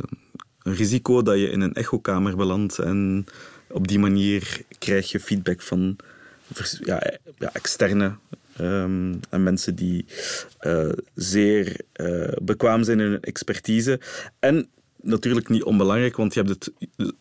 risico 0.62 1.22
dat 1.22 1.38
je 1.38 1.50
in 1.50 1.60
een 1.60 1.74
echokamer 1.74 2.36
belandt 2.36 2.78
en 2.78 3.26
op 3.68 3.88
die 3.88 3.98
manier 3.98 4.60
krijg 4.78 5.10
je 5.10 5.20
feedback 5.20 5.62
van 5.62 5.96
ja, 6.84 7.18
ja, 7.38 7.52
externe 7.52 8.16
um, 8.60 9.20
en 9.30 9.42
mensen 9.42 9.74
die 9.74 10.04
uh, 10.66 10.92
zeer 11.14 11.80
uh, 11.96 12.32
bekwaam 12.42 12.84
zijn 12.84 13.00
in 13.00 13.10
hun 13.10 13.20
expertise. 13.20 14.00
En 14.38 14.68
natuurlijk 15.00 15.48
niet 15.48 15.64
onbelangrijk, 15.64 16.16
want 16.16 16.34
je 16.34 16.42
hebt 16.42 16.52
het 16.52 16.72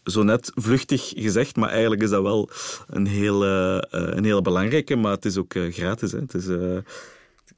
zo 0.03 0.23
net 0.23 0.51
vluchtig 0.55 1.13
gezegd, 1.15 1.55
maar 1.55 1.69
eigenlijk 1.69 2.01
is 2.01 2.09
dat 2.09 2.21
wel 2.21 2.49
een 2.87 3.07
hele, 3.07 3.87
uh, 3.91 4.01
een 4.15 4.23
hele 4.23 4.41
belangrijke, 4.41 4.95
maar 4.95 5.11
het 5.11 5.25
is 5.25 5.37
ook 5.37 5.53
gratis. 5.69 6.11
Hè. 6.11 6.19
Het 6.19 6.33
is, 6.33 6.47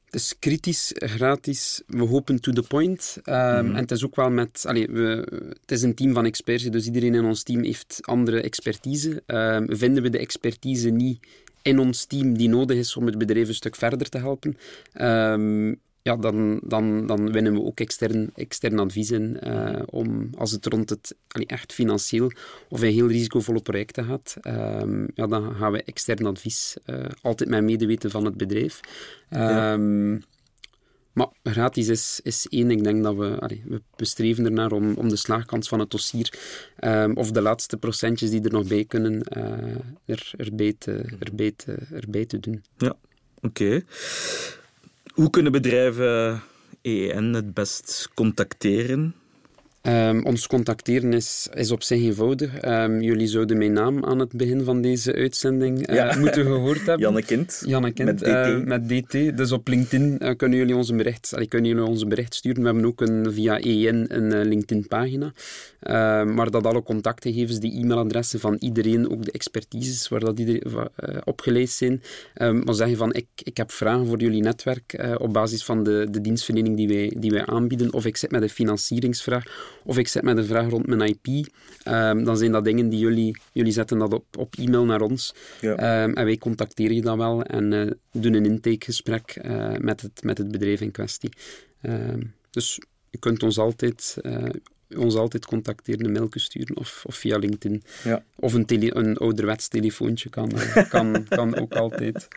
het 0.07 0.15
is 0.15 0.35
kritisch, 0.39 0.91
gratis. 0.95 1.81
We 1.87 2.03
hopen 2.03 2.41
to 2.41 2.51
the 2.51 2.61
point. 2.61 3.17
Um, 3.25 3.33
mm 3.33 3.39
-hmm. 3.41 3.75
En 3.75 3.81
het 3.81 3.91
is 3.91 4.05
ook 4.05 4.15
wel 4.15 4.29
met... 4.29 4.63
Allee, 4.67 4.87
we, 4.87 5.27
het 5.61 5.71
is 5.71 5.81
een 5.81 5.95
team 5.95 6.13
van 6.13 6.25
experts, 6.25 6.63
dus 6.63 6.85
iedereen 6.85 7.15
in 7.15 7.25
ons 7.25 7.43
team 7.43 7.63
heeft 7.63 7.99
andere 8.01 8.41
expertise. 8.41 9.23
Um, 9.25 9.77
vinden 9.77 10.03
we 10.03 10.09
de 10.09 10.17
expertise 10.17 10.89
niet 10.89 11.27
in 11.67 11.79
ons 11.79 12.05
team 12.05 12.37
die 12.37 12.49
nodig 12.49 12.77
is 12.77 12.95
om 12.95 13.05
het 13.05 13.17
bedrijf 13.17 13.47
een 13.47 13.61
stuk 13.61 13.75
verder 13.75 14.09
te 14.09 14.17
helpen, 14.17 14.57
um, 15.01 15.75
ja, 16.07 16.15
dan, 16.15 16.59
dan, 16.63 17.07
dan 17.07 17.31
winnen 17.31 17.53
we 17.53 17.63
ook 17.63 17.79
extern, 17.79 18.29
extern 18.35 18.79
advies 18.79 19.11
in 19.11 19.37
uh, 19.43 19.81
om, 19.85 20.29
als 20.37 20.51
het 20.51 20.65
rond 20.65 20.89
het 20.89 21.15
allee, 21.27 21.47
echt 21.47 21.73
financieel 21.73 22.31
of 22.69 22.83
in 22.83 22.91
heel 22.91 23.07
risicovolle 23.07 23.61
projecten 23.61 24.05
gaat, 24.05 24.37
um, 24.47 25.07
ja, 25.15 25.27
dan 25.27 25.55
gaan 25.55 25.71
we 25.71 25.83
extern 25.83 26.25
advies 26.25 26.77
uh, 26.85 27.05
altijd 27.21 27.49
met 27.49 27.63
medeweten 27.63 28.11
van 28.11 28.25
het 28.25 28.37
bedrijf. 28.37 28.79
Um, 29.29 30.13
ja. 30.13 30.19
Maar 31.17 31.27
gratis 31.43 31.87
is, 31.87 32.19
is 32.23 32.47
één. 32.49 32.71
Ik 32.71 32.83
denk 32.83 33.03
dat 33.03 33.15
we, 33.15 33.39
allee, 33.39 33.63
we 33.95 34.05
streven 34.05 34.45
ernaar 34.45 34.71
om, 34.71 34.93
om 34.93 35.09
de 35.09 35.15
slaagkans 35.15 35.67
van 35.67 35.79
het 35.79 35.91
dossier 35.91 36.33
um, 36.79 37.15
of 37.15 37.31
de 37.31 37.41
laatste 37.41 37.77
procentjes 37.77 38.29
die 38.29 38.41
er 38.41 38.51
nog 38.51 38.67
bij 38.67 38.85
kunnen, 38.85 39.21
uh, 39.37 39.75
er, 40.05 40.31
erbij, 40.37 40.73
te, 40.77 40.91
erbij, 41.91 42.25
te, 42.25 42.39
doen. 42.39 42.63
Ja, 42.77 42.95
oké. 43.41 43.83
Hoe 45.13 45.29
kunnen 45.29 45.51
bedrijven 45.51 46.41
EEN 46.81 47.33
het 47.33 47.53
best 47.53 48.09
contacteren? 48.13 49.15
Um, 49.87 50.25
ons 50.25 50.47
contacteren 50.47 51.13
is, 51.13 51.47
is 51.53 51.71
op 51.71 51.83
zich 51.83 52.01
eenvoudig. 52.01 52.65
Um, 52.65 53.01
jullie 53.01 53.27
zouden 53.27 53.57
mijn 53.57 53.73
naam 53.73 54.05
aan 54.05 54.19
het 54.19 54.31
begin 54.31 54.63
van 54.63 54.81
deze 54.81 55.13
uitzending 55.13 55.89
uh, 55.89 56.15
moeten 56.17 56.45
gehoord 56.45 56.77
hebben. 56.77 56.99
Janne 57.05 57.23
Kind. 57.23 57.63
Janne 57.65 57.91
Kind. 57.91 58.07
Met 58.07 58.17
DT. 58.17 58.27
Uh, 58.27 58.63
met 58.63 58.89
DT. 58.89 59.37
Dus 59.37 59.51
op 59.51 59.67
LinkedIn 59.67 60.17
uh, 60.19 60.35
kunnen 60.35 60.57
jullie 60.57 60.75
ons 60.75 60.89
een 60.89 60.97
bericht, 60.97 61.31
allee, 61.33 61.47
kunnen 61.47 61.69
jullie 61.75 62.05
bericht 62.05 62.35
sturen. 62.35 62.61
We 62.61 62.67
hebben 62.67 62.85
ook 62.85 63.01
een, 63.01 63.33
via 63.33 63.59
EN 63.59 64.05
een 64.07 64.47
LinkedIn-pagina. 64.47 65.33
Ehm, 65.79 66.33
maar 66.33 66.51
dat 66.51 66.65
alle 66.65 66.83
contactgegevens, 66.83 67.59
die 67.59 67.81
e-mailadressen 67.81 68.39
van 68.39 68.55
iedereen, 68.59 69.11
ook 69.11 69.25
de 69.25 69.31
expertises 69.31 70.07
waar 70.07 70.19
dat 70.19 70.39
iedereen 70.39 70.89
opgeleid 71.23 71.69
zijn, 71.69 72.01
maar 72.33 72.73
zeggen 72.73 72.97
van 72.97 73.13
ik, 73.13 73.27
ik 73.43 73.57
heb 73.57 73.71
vragen 73.71 74.07
voor 74.07 74.19
jullie 74.19 74.41
netwerk 74.41 75.15
op 75.17 75.33
basis 75.33 75.63
van 75.63 75.83
de, 75.83 76.07
de 76.11 76.21
dienstverlening 76.21 76.77
die 76.77 76.87
wij, 76.87 77.13
die 77.17 77.31
wij 77.31 77.45
aanbieden, 77.45 77.93
of 77.93 78.05
ik 78.05 78.17
zit 78.17 78.31
met 78.31 78.41
een 78.41 78.49
financieringsvraag 78.49 79.75
of 79.83 79.97
ik 79.97 80.07
zet 80.07 80.23
met 80.23 80.37
een 80.37 80.45
vraag 80.45 80.69
rond 80.69 80.87
mijn 80.87 81.01
IP, 81.01 81.47
ehm, 81.83 82.23
dan 82.23 82.37
zijn 82.37 82.51
dat 82.51 82.65
dingen 82.65 82.89
die 82.89 82.99
jullie, 82.99 83.37
jullie 83.51 83.71
zetten 83.71 83.97
dat 83.97 84.13
op, 84.13 84.25
op 84.37 84.55
e-mail 84.55 84.85
naar 84.85 85.01
ons. 85.01 85.33
Ja. 85.61 86.03
Um, 86.03 86.13
en 86.13 86.25
wij 86.25 86.37
contacteren 86.37 86.95
je 86.95 87.01
dan 87.01 87.17
wel 87.17 87.43
en 87.43 87.71
uh, 87.71 87.91
doen 88.11 88.33
een 88.33 88.45
intakegesprek 88.45 89.39
uh, 89.45 89.75
met, 89.77 90.01
het, 90.01 90.23
met 90.23 90.37
het 90.37 90.51
bedrijf 90.51 90.81
in 90.81 90.91
kwestie. 90.91 91.31
Um, 91.81 92.33
dus 92.49 92.79
je 93.09 93.17
kunt 93.17 93.43
ons 93.43 93.57
altijd 93.57 94.17
uh, 94.21 94.43
ons 94.95 95.15
altijd 95.15 95.45
contacteren, 95.45 96.05
een 96.05 96.11
mailje 96.11 96.39
sturen 96.39 96.77
of, 96.77 97.03
of 97.05 97.15
via 97.15 97.37
LinkedIn. 97.37 97.83
Ja. 98.03 98.23
Of 98.35 98.53
een, 98.53 98.65
tele, 98.65 98.95
een 98.95 99.17
ouderwets 99.17 99.67
telefoontje 99.67 100.29
kan, 100.29 100.51
kan, 100.89 101.25
kan 101.29 101.59
ook 101.59 101.73
altijd. 101.73 102.27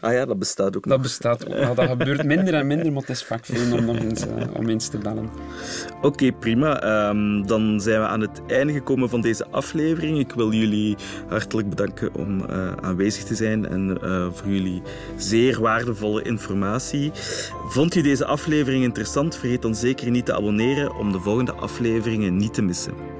Ah 0.00 0.12
ja, 0.12 0.26
dat 0.26 0.38
bestaat 0.38 0.76
ook 0.76 0.88
Dat 0.88 1.02
bestaat 1.02 1.46
ook. 1.46 1.54
Nou, 1.54 1.74
dat 1.74 1.88
gebeurt 1.88 2.24
minder 2.24 2.54
en 2.54 2.66
minder, 2.66 2.92
maar 2.92 3.00
het 3.00 3.10
is 3.10 3.24
vaak 3.24 3.44
veel 3.44 3.78
om 3.78 3.84
nog 3.84 3.98
eens, 3.98 4.26
uh, 4.26 4.54
om 4.54 4.68
eens 4.68 4.88
te 4.88 4.98
bellen. 4.98 5.30
Oké, 5.96 6.06
okay, 6.06 6.32
prima. 6.32 7.08
Um, 7.08 7.46
dan 7.46 7.80
zijn 7.80 8.00
we 8.00 8.06
aan 8.06 8.20
het 8.20 8.40
einde 8.46 8.72
gekomen 8.72 9.08
van 9.08 9.20
deze 9.20 9.46
aflevering. 9.46 10.18
Ik 10.18 10.32
wil 10.32 10.52
jullie 10.52 10.96
hartelijk 11.28 11.68
bedanken 11.68 12.14
om 12.14 12.40
uh, 12.40 12.72
aanwezig 12.72 13.24
te 13.24 13.34
zijn 13.34 13.66
en 13.66 13.98
uh, 14.02 14.28
voor 14.32 14.48
jullie 14.48 14.82
zeer 15.16 15.60
waardevolle 15.60 16.22
informatie. 16.22 17.10
Vond 17.68 17.94
je 17.94 18.02
deze 18.02 18.24
aflevering 18.24 18.84
interessant? 18.84 19.36
Vergeet 19.36 19.62
dan 19.62 19.74
zeker 19.74 20.10
niet 20.10 20.26
te 20.26 20.34
abonneren 20.34 20.96
om 20.96 21.12
de 21.12 21.20
volgende 21.20 21.52
aflevering 21.52 21.88
afleveringen 21.90 22.36
niet 22.36 22.54
te 22.54 22.62
missen. 22.62 23.19